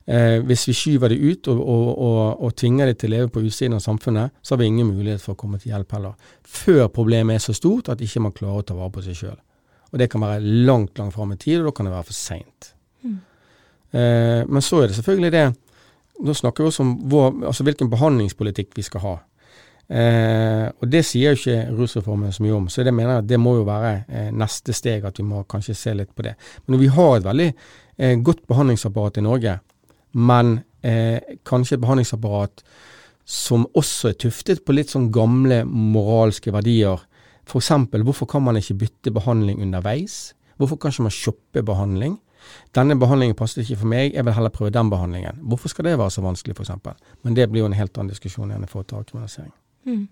Eh, 0.07 0.37
hvis 0.47 0.69
vi 0.69 0.75
skyver 0.77 1.11
det 1.11 1.19
ut 1.19 1.49
og, 1.51 1.61
og, 1.63 1.89
og, 1.95 2.21
og 2.47 2.55
tvinger 2.55 2.93
det 2.93 3.01
til 3.01 3.11
å 3.11 3.17
leve 3.17 3.33
på 3.33 3.43
utsiden 3.43 3.79
av 3.79 3.83
samfunnet, 3.83 4.37
så 4.43 4.55
har 4.55 4.61
vi 4.61 4.69
ingen 4.71 4.93
mulighet 4.93 5.25
for 5.25 5.35
å 5.35 5.41
komme 5.41 5.59
til 5.63 5.73
hjelp 5.73 5.97
heller. 5.97 6.33
Før 6.47 6.87
problemet 6.95 7.39
er 7.39 7.43
så 7.43 7.57
stort 7.57 7.91
at 7.91 8.05
ikke 8.05 8.23
man 8.23 8.35
klarer 8.37 8.61
å 8.61 8.67
ta 8.69 8.77
vare 8.77 8.93
på 8.95 9.03
seg 9.07 9.19
sjøl. 9.19 9.39
Og 9.91 9.99
det 10.03 10.11
kan 10.13 10.23
være 10.23 10.45
langt, 10.69 10.99
langt 11.01 11.17
fram 11.17 11.33
i 11.33 11.39
tid, 11.41 11.63
og 11.63 11.71
da 11.71 11.79
kan 11.79 11.89
det 11.89 11.97
være 11.97 12.11
for 12.11 12.19
seint. 12.19 12.75
Mm. 13.07 13.17
Eh, 13.97 14.43
men 14.47 14.63
så 14.63 14.83
er 14.83 14.91
det 14.91 14.99
selvfølgelig 15.01 15.33
det 15.35 15.47
nå 16.25 16.35
snakker 16.35 16.65
vi 16.65 16.71
også 16.71 16.85
om 16.85 16.93
vår, 17.11 17.33
altså 17.51 17.67
hvilken 17.67 17.91
behandlingspolitikk 17.93 18.77
vi 18.77 18.85
skal 18.87 19.05
ha. 19.05 19.15
Eh, 19.87 20.67
og 20.67 20.89
Det 20.91 21.05
sier 21.07 21.35
jo 21.35 21.39
ikke 21.39 21.77
rusreformen 21.79 22.33
så 22.35 22.43
mye 22.43 22.57
om, 22.57 22.69
så 22.73 22.83
det 22.83 22.95
mener 22.95 23.17
jeg 23.17 23.25
at 23.25 23.31
det 23.31 23.39
må 23.41 23.57
jo 23.59 23.67
være 23.69 23.93
eh, 24.09 24.31
neste 24.35 24.75
steg, 24.75 25.05
at 25.07 25.19
vi 25.21 25.27
må 25.27 25.45
kanskje 25.49 25.77
se 25.79 25.95
litt 25.95 26.15
på 26.15 26.27
det. 26.27 26.35
Men 26.67 26.83
vi 26.83 26.91
har 26.91 27.17
et 27.17 27.29
veldig 27.29 27.49
eh, 27.53 28.17
godt 28.19 28.47
behandlingsapparat 28.51 29.21
i 29.21 29.27
Norge, 29.27 29.59
men 30.17 30.59
eh, 30.83 31.37
kanskje 31.47 31.77
et 31.77 31.85
behandlingsapparat 31.85 32.65
som 33.27 33.67
også 33.75 34.13
er 34.13 34.21
tuftet 34.23 34.63
på 34.65 34.75
litt 34.75 34.93
sånn 34.93 35.11
gamle 35.15 35.65
moralske 35.67 36.53
verdier. 36.55 37.03
F.eks. 37.47 37.73
hvorfor 38.03 38.31
kan 38.31 38.43
man 38.47 38.59
ikke 38.59 38.79
bytte 38.83 39.15
behandling 39.15 39.63
underveis? 39.63 40.35
Hvorfor 40.57 40.79
kan 40.81 40.95
ikke 40.95 41.07
man 41.07 41.15
shoppe 41.15 41.63
behandling? 41.67 42.17
Denne 42.77 42.97
behandlingen 43.01 43.37
passet 43.39 43.63
ikke 43.63 43.81
for 43.83 43.91
meg, 43.93 44.13
jeg 44.15 44.27
vil 44.27 44.37
heller 44.37 44.53
prøve 44.55 44.75
den 44.75 44.91
behandlingen. 44.93 45.41
Hvorfor 45.49 45.73
skal 45.73 45.89
det 45.89 45.97
være 45.99 46.13
så 46.15 46.25
vanskelig, 46.25 46.57
f.eks.? 46.59 47.07
Men 47.23 47.37
det 47.39 47.49
blir 47.51 47.65
jo 47.65 47.71
en 47.71 47.79
helt 47.79 47.97
annen 47.99 48.13
diskusjon 48.13 48.53
enn 48.53 48.67
i 48.67 48.71
forhold 48.71 48.91
til 48.91 49.01
avkriminalisering. 49.01 49.55
Mm. 49.87 50.05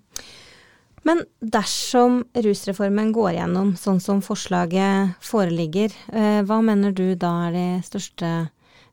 Men 1.05 1.21
dersom 1.41 2.23
rusreformen 2.47 3.13
går 3.13 3.35
gjennom 3.37 3.75
sånn 3.77 4.01
som 4.01 4.23
forslaget 4.25 5.19
foreligger, 5.25 5.93
eh, 6.13 6.41
hva 6.49 6.63
mener 6.65 6.97
du 6.97 7.13
da 7.21 7.33
er 7.51 7.57
de 7.57 7.67
største 7.85 8.31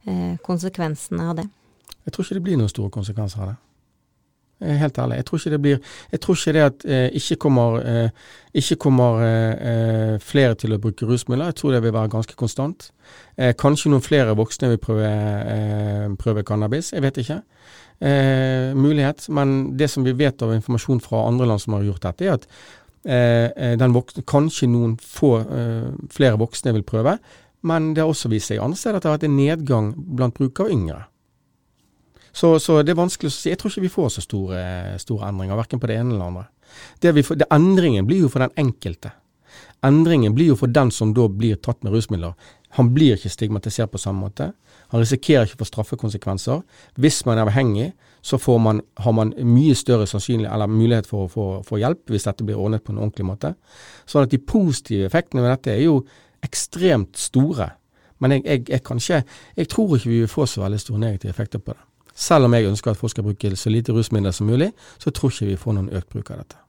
eh, 0.06 0.36
konsekvensene 0.44 1.30
av 1.32 1.40
det? 1.40 1.48
Jeg 2.04 2.14
tror 2.14 2.26
ikke 2.26 2.40
det 2.40 2.46
blir 2.50 2.60
noen 2.60 2.72
store 2.72 2.92
konsekvenser 2.92 3.46
av 3.46 3.54
det. 3.54 3.60
Eh, 4.62 4.78
helt 4.78 4.98
ærlig. 4.98 5.16
Jeg 5.16 5.26
tror 5.26 5.40
ikke 5.40 5.50
det 5.50 5.62
blir 5.62 5.80
Jeg 6.12 6.20
tror 6.22 6.36
ikke 6.36 6.54
det 6.54 6.62
at 6.62 6.86
eh, 6.86 7.10
ikke 7.14 7.36
kommer, 7.36 7.80
eh, 7.82 8.10
ikke 8.54 8.76
kommer 8.76 9.22
eh, 9.26 9.54
eh, 9.70 10.20
flere 10.20 10.56
til 10.56 10.74
å 10.74 10.78
bruke 10.78 11.06
rusmidler. 11.06 11.46
Jeg 11.46 11.56
tror 11.56 11.72
det 11.72 11.84
vil 11.84 11.94
være 11.94 12.10
ganske 12.10 12.36
konstant. 12.36 12.92
Eh, 13.38 13.54
kanskje 13.58 13.90
noen 13.90 14.06
flere 14.06 14.36
voksne 14.38 14.70
vil 14.70 14.78
prøve, 14.78 15.10
prøve 16.18 16.44
cannabis. 16.44 16.92
Jeg 16.94 17.02
vet 17.02 17.18
ikke. 17.18 17.42
mulighet. 18.76 19.30
Men 19.30 19.78
det 19.78 19.88
som 19.90 20.04
vi 20.04 20.12
vet 20.12 20.42
av 20.42 20.56
informasjon 20.56 21.00
fra 21.02 21.28
andre 21.28 21.46
land 21.46 21.62
som 21.62 21.74
har 21.74 21.84
gjort 21.84 22.02
dette, 22.02 22.26
er 23.06 23.78
at 23.78 23.94
voksne, 23.94 24.24
kanskje 24.26 24.68
noen 24.68 24.98
få 24.98 25.46
flere 26.10 26.38
voksne 26.38 26.74
vil 26.74 26.84
prøve. 26.84 27.20
Men 27.62 27.94
det 27.94 28.02
har 28.02 28.10
også 28.10 28.30
vist 28.30 28.50
seg 28.50 28.58
andre 28.58 28.78
steder 28.78 28.98
at 28.98 29.04
det 29.04 29.10
har 29.10 29.18
vært 29.20 29.30
en 29.30 29.38
nedgang 29.38 29.94
blant 30.18 30.34
brukere 30.34 30.66
av 30.66 30.72
yngre. 30.72 31.11
Så, 32.32 32.60
så, 32.64 32.80
det 32.82 32.94
er 32.94 33.02
vanskelig 33.02 33.32
å 33.32 33.36
si. 33.36 33.50
Jeg 33.52 33.60
tror 33.60 33.74
ikke 33.74 33.86
vi 33.86 33.92
får 33.92 34.14
så 34.16 34.24
store, 34.24 34.62
store 35.02 35.30
endringer, 35.30 35.60
verken 35.60 35.82
på 35.82 35.90
det 35.92 35.98
ene 36.00 36.16
eller 36.16 36.30
andre. 36.30 36.46
Det 37.04 37.12
andre. 37.12 37.48
endringen 37.52 38.08
blir 38.08 38.24
jo 38.24 38.30
for 38.32 38.46
den 38.46 38.54
enkelte. 38.56 39.12
Endringen 39.84 40.36
blir 40.36 40.54
jo 40.54 40.56
for 40.56 40.72
den 40.72 40.92
som 40.92 41.14
da 41.14 41.28
blir 41.28 41.60
tatt 41.60 41.84
med 41.84 41.94
rusmidler. 41.94 42.34
Han 42.78 42.94
blir 42.94 43.18
ikke 43.18 43.32
stigmatisert 43.34 43.92
på 43.92 44.00
samme 44.00 44.24
måte. 44.24 44.52
Han 44.94 45.02
risikerer 45.02 45.48
ikke 45.48 45.60
å 45.60 45.64
få 45.64 45.68
straffekonsekvenser. 45.68 46.62
Hvis 47.02 47.26
man 47.28 47.40
er 47.40 47.50
avhengig, 47.50 47.90
så 48.22 48.38
man, 48.60 48.82
har 48.96 49.12
man 49.12 49.34
mye 49.36 49.76
større 49.76 50.06
eller 50.06 50.68
mulighet 50.68 51.08
for 51.10 51.28
å 51.28 51.62
få 51.68 51.82
hjelp, 51.82 52.06
hvis 52.08 52.30
dette 52.30 52.46
blir 52.46 52.60
ordnet 52.60 52.84
på 52.84 52.94
en 52.94 53.02
ordentlig 53.02 53.26
måte. 53.26 53.56
Sånn 54.06 54.24
at 54.24 54.32
de 54.32 54.38
positive 54.38 55.10
effektene 55.10 55.42
ved 55.42 55.52
dette 55.52 55.74
er 55.74 55.84
jo 55.84 56.02
ekstremt 56.46 57.18
store. 57.18 57.72
Men 58.20 58.38
jeg, 58.38 58.46
jeg, 58.46 58.70
jeg, 58.70 58.82
ikke, 58.82 59.24
jeg 59.58 59.68
tror 59.68 59.96
ikke 59.98 60.10
vi 60.10 60.20
vil 60.22 60.32
få 60.32 60.46
så 60.46 60.62
veldig 60.62 60.80
store 60.80 61.02
negative 61.02 61.34
effekter 61.34 61.60
på 61.60 61.74
det. 61.74 61.91
Selv 62.16 62.46
om 62.46 62.54
jeg 62.56 62.68
ønsker 62.70 62.92
at 62.92 63.00
folk 63.00 63.14
skal 63.14 63.26
bruke 63.26 63.56
så 63.56 63.72
lite 63.72 63.94
rusmidler 63.96 64.36
som 64.36 64.50
mulig, 64.50 64.72
så 65.00 65.12
tror 65.12 65.32
ikke 65.32 65.54
vi 65.54 65.60
får 65.60 65.78
noen 65.78 65.94
økt 65.96 66.10
bruk 66.12 66.32
av 66.34 66.44
dette. 66.44 66.60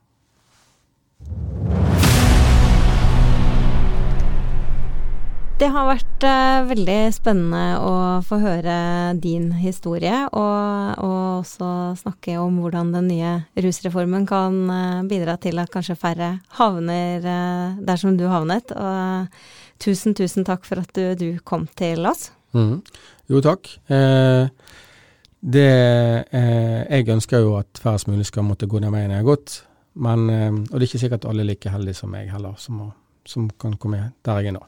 Det 5.63 5.69
har 5.71 5.87
vært 5.87 6.25
uh, 6.27 6.65
veldig 6.67 6.99
spennende 7.15 7.77
å 7.79 7.95
få 8.27 8.41
høre 8.43 8.77
din 9.23 9.53
historie, 9.55 10.25
og, 10.35 10.97
og, 10.99 11.19
også 11.45 11.69
snakke 12.01 12.35
om 12.43 12.57
hvordan 12.63 12.91
den 12.97 13.11
nye 13.13 13.35
rusreformen 13.63 14.27
kan 14.27 14.57
uh, 14.67 15.05
bidra 15.07 15.37
til 15.39 15.63
at 15.63 15.71
kanskje 15.71 15.99
færre 15.99 16.33
havner 16.59 17.23
uh, 17.23 17.79
der 17.79 18.01
som 18.01 18.19
du 18.19 18.27
havnet. 18.27 18.75
Og 18.75 19.31
tusen, 19.83 20.17
tusen 20.19 20.47
takk 20.49 20.67
for 20.67 20.83
at 20.83 20.91
du, 20.99 21.15
du 21.19 21.29
kom 21.47 21.69
til 21.79 22.11
oss. 22.11 22.33
Mm. 22.57 22.81
Jo, 23.31 23.41
takk. 23.45 23.71
Eh, 23.89 24.49
det, 25.43 26.25
jeg 26.33 27.09
ønsker 27.11 27.43
jo 27.43 27.57
at 27.59 27.81
færrest 27.83 28.09
mulig 28.09 28.29
skal 28.29 28.47
måtte 28.47 28.69
gå 28.71 28.79
den 28.79 28.93
veien 28.95 29.11
jeg 29.11 29.25
har 29.25 29.27
gått, 29.27 29.57
men, 29.95 30.29
og 30.71 30.77
det 30.77 30.85
er 30.85 30.89
ikke 30.89 31.03
sikkert 31.03 31.27
alle 31.29 31.43
er 31.43 31.51
like 31.51 31.73
heldige 31.73 31.99
som 31.99 32.13
meg 32.15 32.31
heller, 32.33 32.55
som, 32.63 32.85
som 33.27 33.51
kan 33.61 33.75
komme 33.75 34.05
der 34.25 34.39
jeg 34.39 34.53
er 34.53 34.59
nå. 34.59 34.63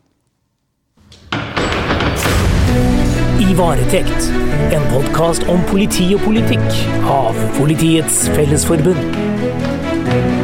I 3.44 3.54
varetekt, 3.58 4.30
en 4.74 4.87
podkast 4.90 5.46
om 5.52 5.62
politi 5.70 6.10
og 6.14 6.24
politikk 6.26 6.82
av 7.06 7.38
Politiets 7.58 8.24
Fellesforbund. 8.34 10.43